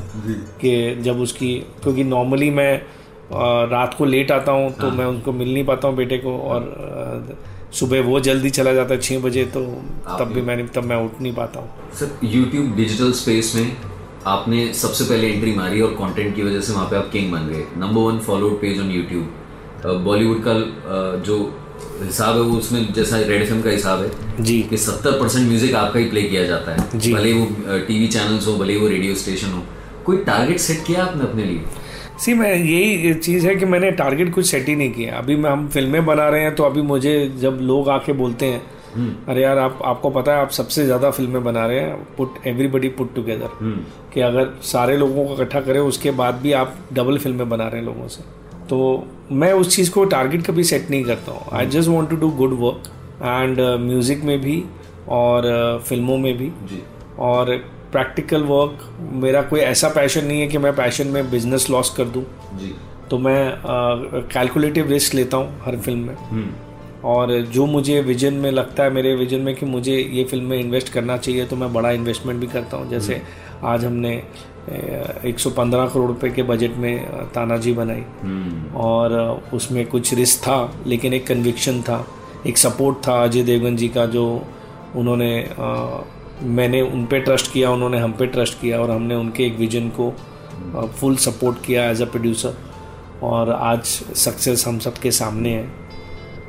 कि 0.60 0.72
जब 1.02 1.20
उसकी 1.20 1.54
क्योंकि 1.82 2.04
नॉर्मली 2.04 2.50
मैं 2.50 2.74
रात 3.70 3.94
को 3.94 4.04
लेट 4.04 4.32
आता 4.32 4.52
हूँ 4.52 4.70
तो 4.72 4.88
हाँ। 4.88 4.96
मैं 4.96 5.04
उनको 5.04 5.32
मिल 5.32 5.52
नहीं 5.52 5.64
पाता 5.64 5.88
हूँ 5.88 5.96
बेटे 5.96 6.18
को 6.18 6.36
और 6.38 7.36
सुबह 7.72 8.00
वो 8.02 8.20
जल्दी 8.20 8.50
चला 8.50 8.72
जाता 8.72 8.94
है 8.94 9.00
छः 9.00 9.18
बजे 9.20 9.44
तो 9.46 9.60
तब 10.18 10.32
भी 10.34 10.42
मैंने 10.42 10.66
तब 10.74 10.84
मैं 10.84 10.96
उठ 10.96 11.20
नहीं 11.20 11.34
पाता 11.34 11.60
हूँ। 11.60 11.92
सर 11.94 12.18
यूट्यूब 12.26 12.74
डिजिटल 12.76 13.12
स्पेस 13.12 13.52
में 13.56 13.89
आपने 14.26 14.72
सबसे 14.74 15.04
पहले 15.04 15.28
एंट्री 15.28 15.52
मारी 15.54 15.80
और 15.80 15.92
कंटेंट 15.94 16.34
की 16.36 16.42
वजह 16.42 16.60
से 16.60 16.72
वहाँ 16.72 16.86
पे 16.86 16.96
आप 16.96 17.08
किंग 17.12 17.30
बन 17.32 17.46
गए। 17.48 17.64
Number 17.78 18.00
one 18.02 18.18
followed 18.18 18.60
page 18.60 18.80
on 18.80 18.90
YouTube 18.90 20.04
Bollywood 20.04 20.42
का 20.46 20.54
जो 21.24 21.36
हिसाब 22.02 22.36
है 22.36 22.42
वो 22.42 22.56
उसमें 22.56 22.92
जैसा 22.94 23.18
रेड 23.18 23.42
एफ़ 23.42 23.62
का 23.64 23.70
हिसाब 23.70 24.02
है 24.02 24.44
जी। 24.44 24.60
कि 24.70 24.76
सत्तर 24.76 25.18
परसेंट 25.20 25.46
म्यूज़िक 25.48 25.74
आपका 25.74 25.98
ही 25.98 26.04
प्ले 26.06 26.22
किया 26.22 26.44
जाता 26.46 26.72
है। 26.72 26.98
जी। 26.98 27.12
भले 27.14 27.32
वो 27.32 27.46
टीवी 27.88 28.06
चैनल्स 28.08 28.46
हो 28.46 28.56
भले 28.58 28.76
वो 28.76 28.88
रेडियो 28.88 29.14
स्टेशन 29.14 29.52
हो। 29.52 29.62
कोई 30.06 30.16
टारगेट 30.24 30.58
सेट 30.58 30.84
किया 30.86 31.04
आपने 31.04 31.22
अपने 31.22 31.44
लिए? 31.44 31.60
सी 32.18 32.34
मैं 32.34 32.54
यही 32.54 33.14
चीज़ 33.14 33.46
है 33.46 33.54
कि 33.56 33.64
मैंने 33.66 33.90
टारगेट 33.92 34.34
कुछ 34.34 34.46
सेट 34.46 34.68
ही 34.68 34.74
नहीं 34.76 34.92
किया। 34.92 35.16
अभी 35.18 35.36
मैं 35.36 35.50
हम 35.50 35.66
फ़िल्में 35.68 36.04
बना 36.06 36.28
रहे 36.28 36.42
हैं 36.42 36.54
तो 36.54 36.62
अभी 36.62 36.82
मुझे 36.82 37.14
जब 37.40 37.58
लोग 37.62 37.88
आके 37.88 38.12
बोलते 38.12 38.46
हैं 38.46 38.62
अरे 39.28 39.42
यार 39.42 39.58
आप 39.58 39.78
आपको 39.84 40.10
पता 40.10 40.34
है 40.34 40.40
आप 40.40 40.50
सबसे 40.50 40.84
ज़्यादा 40.84 41.10
फ़िल्में 41.10 41.42
बना 41.44 41.66
रहे 41.66 41.80
हैं 41.80 41.96
पुट 42.16 42.46
एवरीबडी 42.46 42.88
पुट 42.90 43.14
टुगेदर 43.14 43.48
कि 44.14 44.20
अगर 44.20 44.52
सारे 44.64 44.96
लोगों 44.96 45.26
को 45.26 45.34
इकट्ठा 45.34 45.60
करें 45.60 45.80
उसके 45.80 46.10
बाद 46.20 46.34
भी 46.34 46.52
आप 46.52 46.76
डबल 46.92 47.18
फ़िल्में 47.18 47.48
बना 47.48 47.68
रहे 47.68 47.80
हैं 47.80 47.86
लोगों 47.86 48.08
से। 48.08 48.22
तो 48.68 48.78
मैं 49.32 49.52
उस 49.52 49.74
चीज़ 49.76 49.90
को 49.92 50.04
टारगेट 50.06 50.46
कभी 50.46 50.64
सेट 50.64 50.90
नहीं 50.90 51.04
करता 51.04 51.32
हूँ। 51.32 51.46
I 51.52 51.66
just 51.66 51.88
want 51.88 52.10
to 52.10 52.16
do 52.16 52.30
good 52.36 52.58
work 52.60 52.90
and 53.22 53.60
music 53.80 54.22
में 54.24 54.40
भी 54.40 54.62
और 55.08 55.46
uh, 55.46 55.88
फ़िल्मों 55.88 56.16
में 56.18 56.36
भी। 56.38 56.48
जी। 56.68 56.82
और 57.18 57.56
प्रैक्टिकल 57.92 58.42
वर्क 58.42 58.88
मेरा 59.22 59.42
कोई 59.42 59.60
ऐसा 59.60 59.88
पैशन 59.88 60.24
नहीं 60.24 60.40
है 60.40 60.46
कि 60.46 60.58
मैं 60.58 60.74
पैशन 60.76 61.06
में 61.06 61.30
बिज़नेस 61.30 61.68
लॉस 61.70 61.94
कर 61.96 62.04
दूँ। 62.06 62.24
जी। 62.58 62.74
तो 63.10 63.18
मैं 63.18 63.52
कैलकुलेटिव 64.32 64.88
रिस्क 64.88 65.14
लेता 65.14 65.36
हूँ 65.36 65.60
हर 65.64 65.76
फ़िल्म 65.76 65.98
में। 65.98 66.14
हम्म। 66.16 66.69
और 67.04 67.30
जो 67.52 67.66
मुझे 67.66 68.00
विजन 68.00 68.34
में 68.34 68.50
लगता 68.50 68.82
है 68.84 68.90
मेरे 68.90 69.14
विजन 69.14 69.40
में 69.40 69.54
कि 69.56 69.66
मुझे 69.66 69.96
ये 69.96 70.24
फ़िल्म 70.24 70.44
में 70.44 70.58
इन्वेस्ट 70.58 70.88
करना 70.92 71.16
चाहिए 71.16 71.44
तो 71.46 71.56
मैं 71.56 71.72
बड़ा 71.72 71.90
इन्वेस्टमेंट 71.90 72.40
भी 72.40 72.46
करता 72.46 72.76
हूँ। 72.76 72.88
जैसे 72.90 73.20
आज 73.64 73.84
हमने 73.84 74.12
एक 75.28 75.38
सौ 75.38 75.50
पंद्रह 75.50 75.86
करोड़ 75.86 76.06
रुपए 76.08 76.30
के 76.30 76.42
बजट 76.42 76.76
में 76.76 77.04
तानाजी 77.34 77.72
बनाई। 77.72 78.04
हम्म। 78.22 78.76
और 78.80 79.12
उसमें 79.54 79.84
कुछ 79.86 80.14
रिस्क 80.14 80.40
था 80.42 80.58
लेकिन 80.86 81.14
एक 81.14 81.26
कन्विक्शन 81.26 81.80
था 81.82 82.04
एक 82.46 82.58
सपोर्ट 82.58 82.96
था 83.08 83.22
अजय 83.24 83.42
देवगन 83.42 83.76
जी 83.76 83.88
का 83.88 84.06
जो 84.06 84.24
उन्होंने 84.96 85.32
अ, 85.42 86.04
मैंने 86.42 86.80
उन 86.80 87.04
पे 87.06 87.20
ट्रस्ट 87.20 87.52
किया 87.52 87.70
उन्होंने 87.70 87.98
हम 87.98 88.12
पे 88.12 88.26
ट्रस्ट 88.26 88.60
किया 88.60 88.80
और 88.80 88.90
हमने 88.90 89.14
उनके 89.14 89.46
एक 89.46 89.58
विजन 89.58 89.88
को 90.00 90.12
फुल 91.00 91.16
सपोर्ट 91.16 91.64
किया 91.66 91.90
एज 91.90 92.02
अ 92.02 92.04
प्रोड्यूसर 92.04 92.54
और 93.22 93.50
आज 93.50 93.84
सक्सेस 94.16 94.66
हम 94.66 94.78
सबके 94.78 95.10
सामने 95.10 95.50
है। 95.50 95.68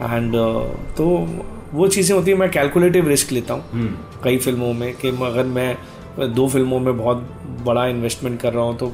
एंड 0.03 0.35
तो 0.97 1.05
वो 1.73 1.87
चीज़ें 1.87 2.15
होती 2.15 2.31
हैं 2.31 2.37
मैं 2.37 2.49
कैलकुलेटिव 2.51 3.07
रिस्क 3.07 3.31
लेता 3.31 3.53
हूँ। 3.53 3.63
हम्म। 3.71 4.21
कई 4.23 4.37
फ़िल्मों 4.37 4.73
में 4.73 4.93
कि 4.97 5.09
अगर 5.09 5.43
मैं 5.45 6.33
दो 6.35 6.47
फ़िल्मों 6.47 6.79
में 6.79 6.97
बहुत 6.97 7.17
बड़ा 7.65 7.85
इन्वेस्टमेंट 7.87 8.39
कर 8.41 8.53
रहा 8.53 8.63
हूँ 8.63 8.77
तो 8.77 8.87
अ, 8.87 8.93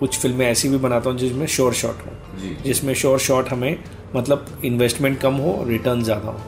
कुछ 0.00 0.18
फ़िल्में 0.18 0.46
ऐसी 0.46 0.68
भी 0.68 0.78
बनाता 0.78 1.10
हूँ 1.10 1.18
जिसमें 1.18 1.46
श्योर 1.46 1.72
शॉट 1.72 2.06
हो। 2.06 2.12
जिसमें 2.64 2.92
श्योर 2.94 3.18
शॉट 3.18 3.48
हमें 3.48 3.78
मतलब 4.16 4.46
इन्वेस्टमेंट 4.64 5.18
कम 5.20 5.34
हो 5.34 5.64
रिटर्न 5.68 6.02
ज़्यादा 6.02 6.28
हो। 6.28 6.40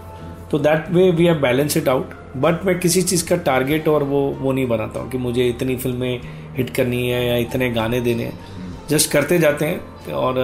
तो 0.50 0.58
that 0.58 0.90
way 0.90 1.10
we 1.10 1.26
have 1.26 1.40
balance 1.40 1.76
it 1.76 1.88
out 1.88 2.10
but 2.36 2.64
मैं 2.64 2.78
किसी 2.80 3.02
चीज़ 3.02 3.28
का 3.28 3.36
टारगेट 3.36 3.88
और 3.88 4.02
वो 4.02 4.20
वो 4.40 4.52
नहीं 4.52 4.66
बनाता 4.68 5.00
हूँ 5.00 5.10
कि 5.10 5.18
मुझे 5.18 5.48
इतनी 5.48 5.76
फ़िल्में 5.76 6.20
हिट 6.56 6.70
करनी 6.70 7.08
है 7.08 7.24
या 7.26 7.36
इतने 7.36 7.70
गाने 7.70 8.00
देने 8.00 8.24
हैं। 8.24 8.57
जस्ट 8.90 9.10
करते 9.12 9.38
जाते 9.38 9.66
हैं 9.66 10.12
और 10.14 10.34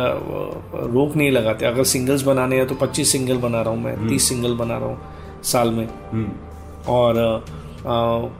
रोक 0.95 1.17
नहीं 1.17 1.31
लगाते। 1.31 1.67
अगर 1.67 1.85
सिंगल्स 1.93 2.23
बनाने 2.23 2.57
हैं 2.57 2.67
तो 2.69 2.75
25 2.83 3.13
सिंगल 3.13 3.37
बना 3.39 3.61
रहा 3.63 3.73
हूँ 3.75 3.83
मैं 3.83 3.97
30 4.09 4.29
सिंगल 4.29 4.55
बना 4.57 4.77
रहा 4.79 4.89
हूँ 4.89 5.43
साल 5.53 5.71
में। 5.71 5.87
हम्म। 6.13 6.31
और 6.93 7.17
अ, 7.17 7.91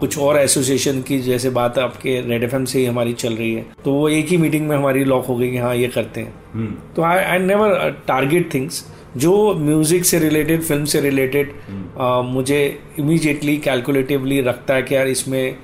कुछ 0.01 0.17
और 0.19 0.37
एसोसिएशन 0.39 1.01
की 1.09 1.19
जैसे 1.21 1.51
बात 1.51 1.79
आपके 1.79 2.21
रेड 2.29 2.43
एफएम 2.45 2.65
से 2.65 2.79
ही 2.79 2.85
हमारी 2.85 3.13
चल 3.13 3.35
रही 3.37 3.53
है 3.55 3.65
तो 3.85 3.93
वो 3.93 4.09
एक 4.09 4.29
ही 4.29 4.37
मीटिंग 4.37 4.67
में 4.69 4.77
हमारी 4.77 5.05
लॉक 5.05 5.25
हो 5.27 5.37
गई 5.37 5.51
कि 5.51 5.57
हाँ 5.59 5.75
ये 5.77 5.89
करते 5.89 6.21
हैं। 6.21 6.35
हम्म। 6.53 6.75
तो 6.97 7.03
I 7.03 7.19
I 7.25 7.39
never 7.39 7.91
target 8.07 8.53
things 8.55 8.85
जो 9.17 9.33
म्यूज़िक 9.55 10.05
से 10.05 10.19
रिलेटेड 10.19 10.63
फ़िल्म 10.63 10.85
से 10.93 11.01
रिलेटेड 11.01 11.53
मुझे 12.31 12.61
इमीजिएटली 12.99 13.57
कैलकुलेटिवली 13.67 14.41
रखता 14.43 14.75
है 14.75 14.83
कि 14.83 14.95
यार 14.95 15.09
इसमें 15.09 15.57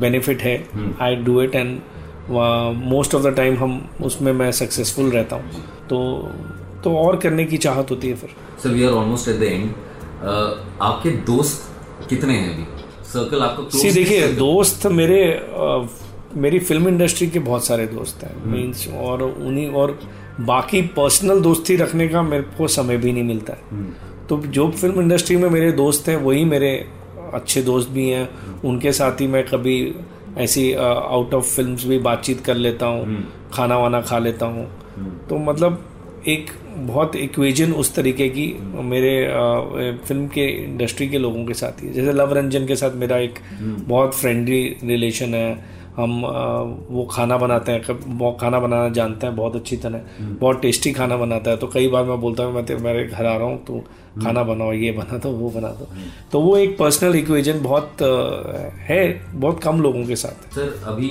बेनिफिट 0.00 0.42
है। 0.42 0.56
I 1.00 1.16
do 1.24 1.40
it 1.42 1.54
and 1.54 1.78
most 2.30 3.14
of 3.14 3.22
the 3.22 3.34
time 3.36 3.56
हम 3.56 3.88
उसमें 4.02 4.32
मैं 4.32 4.50
सक्सेसफुल 4.52 5.10
रहता 5.10 5.36
हूँ। 5.36 5.62
तो 5.88 5.98
तो 6.84 6.96
और 6.96 7.16
करने 7.16 7.44
की 7.44 7.56
चाहत 7.56 7.90
होती 7.90 8.08
है 8.08 8.14
फिर। 8.14 8.30
Sir 8.62 8.68
we 8.68 8.84
are 8.84 8.92
almost 8.92 9.28
at 9.28 9.36
the 9.36 9.42
end 9.42 9.70
आपके 10.82 11.10
दोस्त 11.10 12.08
कितने 12.08 12.34
हैं 12.34 12.54
अभी? 12.54 12.64
सर्कल 13.04 13.42
आपका 13.42 13.78
सी 13.78 13.90
देखिए 13.90 14.32
दोस्त 14.32 14.86
मेरे 14.86 15.22
अ, 15.24 15.88
मेरी 16.36 16.58
फ़िल्म 16.58 16.88
इंडस्ट्री 16.88 17.26
के 17.26 17.38
बहुत 17.38 17.66
सारे 17.66 17.86
दोस्त 17.86 18.24
हैं। 18.24 18.34
मीन्स 18.46 18.88
और 18.88 19.22
उन्हीं 19.22 19.68
और 19.70 19.98
बाकी 20.40 20.82
पर्सनल 20.82 21.40
दोस्ती 21.40 21.76
रखने 21.76 22.08
का 22.08 22.22
मेरे 22.22 22.42
को 22.58 22.68
समय 22.68 22.96
भी 22.96 23.12
नहीं 23.12 23.24
मिलता 23.24 23.52
है। 23.52 23.84
तो 24.28 24.36
जो 24.38 24.70
फ़िल्म 24.70 25.00
इंडस्ट्री 25.00 25.36
में 25.36 25.48
मेरे 25.50 25.70
दोस्त 25.72 26.08
हैं 26.08 26.16
वही 26.16 26.44
मेरे 26.44 26.72
अच्छे 27.34 27.62
दोस्त 27.62 27.88
भी 27.88 28.08
हैं। 28.10 28.28
उनके 28.64 28.92
साथ 28.92 29.20
ही 29.20 29.26
मैं 29.26 29.44
कभी 29.46 29.94
ऐसी 30.38 30.72
आउट 30.74 31.34
ऑफ़ 31.34 31.54
फ़िल्म 31.54 31.76
भी 31.88 31.98
बातचीत 31.98 32.40
कर 32.40 32.54
लेता 32.54 32.86
हूँ 32.86 33.24
खाना 33.52 33.78
वाना 33.78 34.00
खा 34.00 34.18
लेता 34.18 34.46
हूँ। 34.46 34.66
तो 35.28 35.38
मतलब 35.38 35.84
एक 36.28 36.50
बहुत 36.76 37.16
इक्वेजन 37.16 37.72
उस 37.72 37.94
तरीके 37.94 38.28
की 38.28 38.46
मेरे 38.84 39.12
फ़िल्म 40.06 40.26
के 40.28 40.46
इंडस्ट्री 40.64 41.08
के 41.08 41.18
लोगों 41.18 41.44
के 41.46 41.54
साथ 41.54 41.82
ही 41.82 41.88
जैसे 41.88 42.12
लव 42.12 42.32
रंजन 42.32 42.66
के 42.66 42.76
साथ 42.76 42.94
मेरा 42.94 43.18
एक 43.18 43.38
बहुत 43.88 44.14
फ्रेंडली 44.14 44.62
रिलेशन 44.84 45.34
है। 45.34 45.75
हम 45.96 46.20
वो 46.90 47.04
खाना 47.12 47.36
बनाते 47.38 47.72
हैं 47.72 47.82
खाना 48.36 48.58
बनाना 48.60 48.88
जानते 48.94 49.26
हैं 49.26 49.36
बहुत 49.36 49.56
अच्छी 49.56 49.76
तरह। 49.76 50.00
बहुत 50.40 50.60
टेस्टी 50.62 50.92
खाना 50.92 51.16
बनाता 51.16 51.50
है। 51.50 51.56
तो 51.56 51.66
कई 51.66 51.88
बार 51.88 52.04
मैं 52.04 52.20
बोलता 52.20 52.44
हूँ 52.44 52.54
मैं 52.54 52.64
तेरे 52.66 52.80
मेरे 52.80 53.04
घर 53.04 53.26
आ 53.26 53.36
रहा 53.36 53.46
हूँ 53.46 53.64
तो 53.64 53.78
खाना 54.22 54.42
बनाओ 54.44 54.72
ये 54.74 54.90
बना 54.92 55.18
दो 55.18 55.30
वो 55.32 55.50
बना 55.50 55.68
दो। 55.70 55.88
तो 56.32 56.40
वो 56.40 56.56
एक 56.56 56.76
पर्सनल 56.78 57.16
इक्वेजन 57.16 57.60
बहुत 57.62 58.02
है 58.82 59.02
बहुत 59.34 59.62
कम 59.62 59.80
लोगों 59.82 60.04
के 60.06 60.16
साथ। 60.16 60.54
सर 60.54 60.82
अभी 60.86 61.10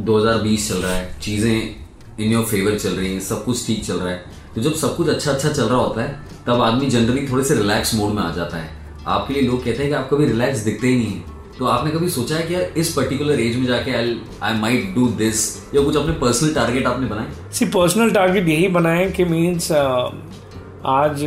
2020 0.00 0.68
चल 0.68 0.76
रहा 0.76 0.94
है 0.94 1.18
चीज़ें 1.20 1.54
इन 2.20 2.32
योर 2.32 2.44
फेवर 2.46 2.78
चल 2.78 2.90
रही 2.90 3.12
हैं 3.12 3.20
सब 3.22 3.44
कुछ 3.44 3.66
ठीक 3.66 3.84
चल 3.84 3.96
रहा 3.96 4.10
है। 4.10 4.22
तो 4.54 4.60
जब 4.60 4.74
सब 4.76 4.96
कुछ 4.96 5.08
अच्छा 5.08 5.30
अच्छा 5.32 5.48
चल 5.50 5.62
रहा 5.64 5.78
होता 5.78 6.02
है 6.02 6.16
तब 6.46 6.60
आदमी 6.62 6.86
जनरली 6.88 7.26
थोड़े 7.28 7.44
से 7.44 7.54
रिलैक्स 7.54 7.94
मोड 7.94 8.12
में 8.14 8.22
आ 8.22 8.30
जाता 8.32 8.56
है। 8.56 8.70
आपके 9.06 9.34
लिए 9.34 9.42
लोग 9.42 9.64
कहते 9.64 9.82
हैं 9.82 9.88
कि 9.88 9.96
आप 9.96 10.08
कभी 10.10 10.26
रिलैक्स 10.26 10.58
दिखते 10.60 10.86
ही 10.86 10.96
नहीं 10.96 11.12
है। 11.12 11.33
तो 11.58 11.64
आपने 11.64 11.90
कभी 11.90 12.08
सोचा 12.08 12.36
है 12.36 12.42
कि 12.42 12.54
यार 12.54 12.62
इस 12.78 12.92
पर्टिकुलर 12.92 13.40
एज 13.40 13.56
में 13.56 13.66
जाके 13.66 13.92
I 13.92 14.16
I 14.42 14.54
might 14.60 14.94
do 14.94 15.06
this 15.18 15.44
या 15.74 15.82
कुछ 15.82 15.96
अपने 15.96 16.12
पर्सनल 16.12 16.54
टारगेट 16.54 16.86
आपने 16.86 17.06
बनाए? 17.06 17.26
सी 17.52 17.66
पर्सनल 17.66 18.10
टारगेट 18.10 18.48
यही 18.48 18.68
बनाए 18.68 19.10
कि 19.10 19.24
मीन्स 19.24 19.70
आज 19.72 21.22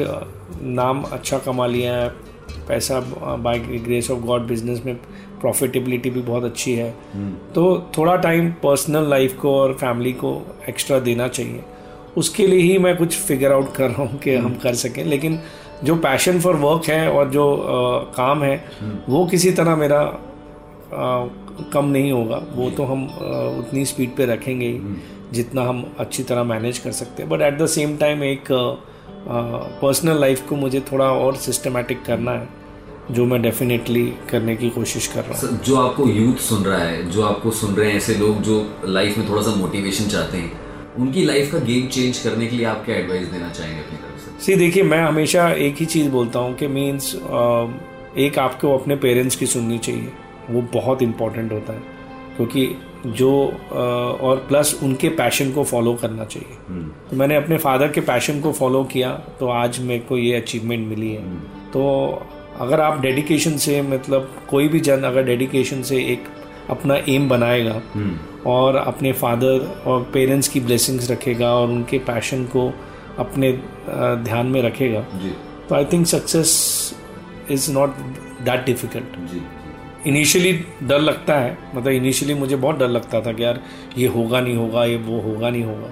नाम 0.61 1.03
अच्छा 1.03 1.37
कमा 1.37 1.67
लिया 1.67 1.95
है 1.95 2.09
पैसा 2.67 2.99
by 3.37 3.59
grace 3.59 4.09
of 4.11 4.19
God 4.19 4.47
business 4.47 4.81
में 4.85 4.95
प्रॉफिटेबिलिटी 5.41 6.09
भी 6.09 6.21
बहुत 6.21 6.43
अच्छी 6.43 6.73
है। 6.73 6.89
तो 7.55 7.65
थोड़ा 7.97 8.15
टाइम 8.17 8.49
पर्सनल 8.63 9.09
लाइफ 9.09 9.37
को 9.37 9.55
और 9.55 9.73
फैमिली 9.73 10.11
को 10.13 10.31
एक्स्ट्रा 10.69 10.99
देना 10.99 11.27
चाहिए। 11.27 11.63
उसके 12.17 12.47
लिए 12.47 12.61
ही 12.61 12.77
मैं 12.77 12.95
कुछ 12.97 13.15
फिगर 13.17 13.51
आउट 13.51 13.73
कर 13.75 13.89
रहा 13.89 14.03
हूँ 14.03 14.19
कि 14.19 14.35
हम 14.35 14.55
कर 14.63 14.75
सकें। 14.75 15.03
लेकिन 15.05 15.39
जो 15.83 15.95
पैशन 15.95 16.39
फॉर 16.41 16.55
वर्क 16.55 16.85
है 16.89 17.09
और 17.11 17.29
जो 17.31 17.51
अ, 17.51 18.13
काम 18.15 18.43
है 18.43 18.55
वो 19.09 19.25
किसी 19.31 19.51
तरह 19.51 19.75
मेरा 19.75 19.99
अ, 19.99 21.29
कम 21.73 21.85
नहीं 21.85 22.11
होगा। 22.11 22.41
वो 22.55 22.69
तो 22.69 22.83
हम 22.83 23.05
अ, 23.07 23.57
उतनी 23.59 23.85
स्पीड 23.85 24.15
पे 24.15 24.25
रखेंगे 24.25 24.67
ही 24.67 24.95
जितना 25.33 25.61
हम 25.61 25.83
अच्छी 25.99 26.23
तरह 26.23 26.43
मैनेज 26.43 26.77
कर 26.77 26.91
सकते 26.91 27.23
हैं। 27.23 27.29
But 27.31 27.41
at 27.41 27.57
the 27.57 27.65
same 27.67 27.95
time 27.97 28.23
एक 28.23 28.51
पर्सनल 29.81 30.19
लाइफ 30.19 30.47
को 30.49 30.55
मुझे 30.55 30.79
थोड़ा 30.91 31.05
और 31.13 31.35
सिस्टमेटिक 31.35 32.03
करना 32.05 32.31
है 32.31 32.47
जो 33.11 33.25
मैं 33.25 33.41
डेफिनेटली 33.41 34.05
करने 34.29 34.55
की 34.55 34.69
कोशिश 34.69 35.07
कर 35.07 35.23
रहा 35.23 35.39
हूँ। 35.39 35.59
जो 35.65 35.75
आपको 35.77 36.07
यूथ 36.09 36.37
सुन 36.43 36.63
रहा 36.63 36.79
है 36.79 37.09
जो 37.11 37.23
आपको 37.25 37.51
सुन 37.59 37.73
रहे 37.75 37.89
हैं 37.89 37.97
ऐसे 37.97 38.13
लोग 38.15 38.41
जो 38.41 38.55
लाइफ 38.85 39.17
में 39.17 39.29
थोड़ा 39.29 39.41
सा 39.41 39.55
मोटिवेशन 39.55 40.07
चाहते 40.07 40.37
हैं 40.37 40.66
उनकी 40.99 41.25
लाइफ 41.25 41.51
का 41.51 41.59
गेम 41.59 41.87
चेंज 41.87 42.17
करने 42.19 42.47
के 42.47 42.55
लिए 42.55 42.65
आप 42.65 42.85
क्या 42.85 42.95
एडवाइस 42.95 43.27
देना 43.27 43.49
चाहेंगे 43.49 43.81
अपनी 43.81 43.97
तरफ़ 43.97 44.21
से? 44.21 44.45
सी 44.45 44.55
देखिए 44.55 44.83
मैं 44.83 45.01
हमेशा 45.03 45.49
एक 45.49 45.75
ही 45.75 45.85
चीज़ 45.85 46.09
बोलता 46.09 46.39
हूँ 46.39 46.55
कि 46.55 46.67
मीन्स 46.67 47.15
एक 48.17 48.39
आपको 48.39 48.77
अपने 48.77 48.95
पेरेंट्स 48.95 49.35
की 49.35 49.45
सुननी 49.45 49.77
चाहिए। 49.77 50.11
वो 50.49 50.61
बहुत 50.73 51.01
इम्पोर्टेंट 51.01 51.51
होता 51.51 51.73
है। 51.73 51.81
क्योंकि 52.37 52.67
जो 53.07 53.31
और 54.21 54.45
प्लस 54.47 54.79
उनके 54.83 55.09
पैशन 55.09 55.51
को 55.51 55.63
फॉलो 55.63 55.93
करना 55.93 56.25
चाहिए। 56.25 56.79
तो 57.09 57.17
मैंने 57.17 57.35
अपने 57.35 57.57
फादर 57.57 57.91
के 57.91 58.01
पैशन 58.01 58.41
को 58.41 58.51
फॉलो 58.51 58.83
किया 58.83 59.11
तो 59.39 59.47
आज 59.47 59.79
मेरे 59.79 59.99
को 59.99 60.17
ये 60.17 60.35
अचीवमेंट 60.35 60.87
मिली 60.87 61.11
है। 61.11 61.35
तो 61.73 61.83
अगर 62.59 62.81
आप 62.81 63.01
डेडिकेशन 63.01 63.57
से 63.57 63.81
मतलब 63.81 64.33
कोई 64.49 64.67
भी 64.67 64.79
जन 64.79 65.03
अगर 65.03 65.23
डेडिकेशन 65.23 65.81
से 65.81 65.97
एक 66.13 66.23
अपना 66.69 66.95
एम 67.09 67.27
बनाएगा 67.29 67.81
और 68.45 68.75
अपने 68.75 69.11
फादर 69.13 69.83
और 69.87 70.03
पेरेंट्स 70.13 70.47
की 70.47 70.59
ब्लेसिंग्स 70.59 71.11
रखेगा 71.11 71.53
और 71.55 71.67
उनके 71.69 71.99
पैशन 71.99 72.43
को 72.45 72.71
अपने 73.19 73.51
ध्यान 74.23 74.47
में 74.47 74.61
रखेगा। 74.61 74.99
तो 75.69 75.75
I 75.75 75.85
think 75.85 76.05
success 76.07 76.51
is 77.51 77.71
not 77.71 77.95
that 78.41 78.65
difficult 78.65 80.07
initially 80.07 80.51
डर 80.83 80.99
लगता 80.99 81.35
है 81.35 81.57
मतलब 81.75 81.91
इनिशियली 81.91 82.33
मुझे 82.33 82.55
बहुत 82.55 82.77
डर 82.77 82.87
लगता 82.87 83.21
था 83.21 83.31
कि 83.31 83.43
यार 83.43 83.59
ये 83.97 84.07
होगा 84.07 84.41
नहीं 84.41 84.55
होगा 84.55 84.85
ये 84.85 84.97
वो 84.97 85.19
होगा 85.21 85.49
नहीं 85.49 85.63
होगा। 85.63 85.91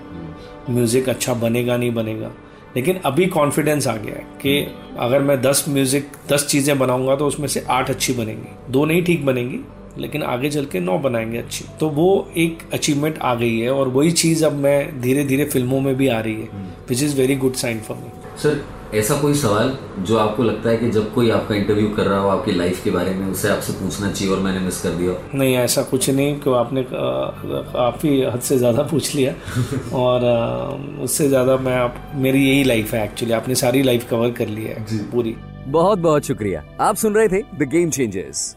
म्यूज़िक 0.69 1.09
अच्छा 1.09 1.33
बनेगा 1.33 1.77
नहीं 1.77 1.93
बनेगा। 1.93 2.31
लेकिन 2.75 2.99
अभी 3.05 3.25
कॉन्फिडेंस 3.25 3.88
आ 3.88 3.95
गया 3.97 4.15
है 4.15 4.25
कि 4.41 4.59
अगर 4.99 5.21
मैं 5.21 5.41
दस 5.41 5.65
म्यूज़िक 5.69 6.11
दस 6.29 6.45
चीज़ें 6.47 6.77
बनाऊँगा 6.79 7.15
तो 7.15 7.27
उसमें 7.27 7.47
से 7.47 7.65
आठ 7.69 7.89
अच्छी 7.89 8.13
बनेंगी। 8.13 8.71
दो 8.71 8.85
नहीं 8.85 9.03
ठीक 9.03 9.25
बनेंगी। 9.25 9.59
लेकिन 9.97 10.23
आगे 10.23 10.49
चल 10.49 10.65
के 10.65 10.79
नौ 10.79 10.97
बनाएँगे 10.99 11.38
अच्छी। 11.38 11.65
तो 11.79 11.89
वो 11.89 12.08
एक 12.38 12.69
अचीवमेंट 12.73 13.17
आ 13.19 13.36
गई 13.36 13.60
है 13.60 13.71
और 13.71 13.88
वही 13.88 14.12
चीज़ 14.13 14.45
अब 14.45 14.53
मैं 14.60 15.01
धीरे 15.01 15.23
धीरे 15.23 15.45
फ़िल्मों 15.45 15.81
में 15.81 15.95
भी 15.95 16.08
आ 16.08 16.19
रही 16.19 16.36
है 16.36 16.63
which 16.89 17.03
is 17.03 17.17
very 17.17 17.36
good 17.36 17.53
sign 17.55 17.79
for 17.79 17.97
me 17.97 18.10
sir 18.41 18.63
ऐसा 18.93 19.15
कोई 19.21 19.34
सवाल 19.34 19.71
जो 19.99 20.17
आपको 20.17 20.43
लगता 20.43 20.69
है 20.69 20.77
कि 20.77 20.89
जब 20.91 21.13
कोई 21.13 21.29
आपका 21.29 21.55
इंटरव्यू 21.55 21.88
कर 21.89 22.05
रहा 22.05 22.19
हो 22.19 22.27
आपकी 22.29 22.51
लाइफ 22.51 22.84
के 22.84 22.91
बारे 22.91 23.12
में 23.12 23.25
उसे 23.27 23.49
आपसे 23.49 23.73
पूछना 23.73 24.12
चाहिए 24.12 24.34
और 24.34 24.39
मैंने 24.39 24.60
मिस 24.60 24.81
कर 24.81 24.89
दिया 24.89 25.13
नहीं 25.36 25.55
ऐसा 25.55 25.81
कुछ 25.84 26.10
नहीं 26.10 26.36
क्यों 26.39 26.55
आपने 26.58 26.86
काफ़ी 26.89 28.21
हद 28.23 28.39
से 28.39 28.58
ज़्यादा 28.58 28.84
पूछ 28.84 29.13
लिया। 29.15 29.34
और 29.95 30.25
उससे 31.03 31.27
ज़्यादा 31.29 31.58
मैं 31.58 31.75
आप 31.75 32.12
मेरी 32.15 32.47
यही 32.49 32.63
लाइफ 32.63 32.93
है 32.93 33.03
एक्चुअली 33.03 33.34
आपने 33.34 33.55
सारी 33.55 33.81
लाइफ 33.84 34.10
कवर 34.10 34.31
कर 34.31 34.47
ली 34.47 34.63
है 34.63 34.86
पूरी। 35.12 35.36
बहुत 35.67 35.99
बहुत 35.99 36.25
शुक्रिया। 36.25 36.63
आप 36.81 36.95
सुन 36.95 37.15
रहे 37.15 37.27
थे 37.27 37.41
द 37.58 37.69
गेम 37.69 37.89
चेंजर्स 37.89 38.55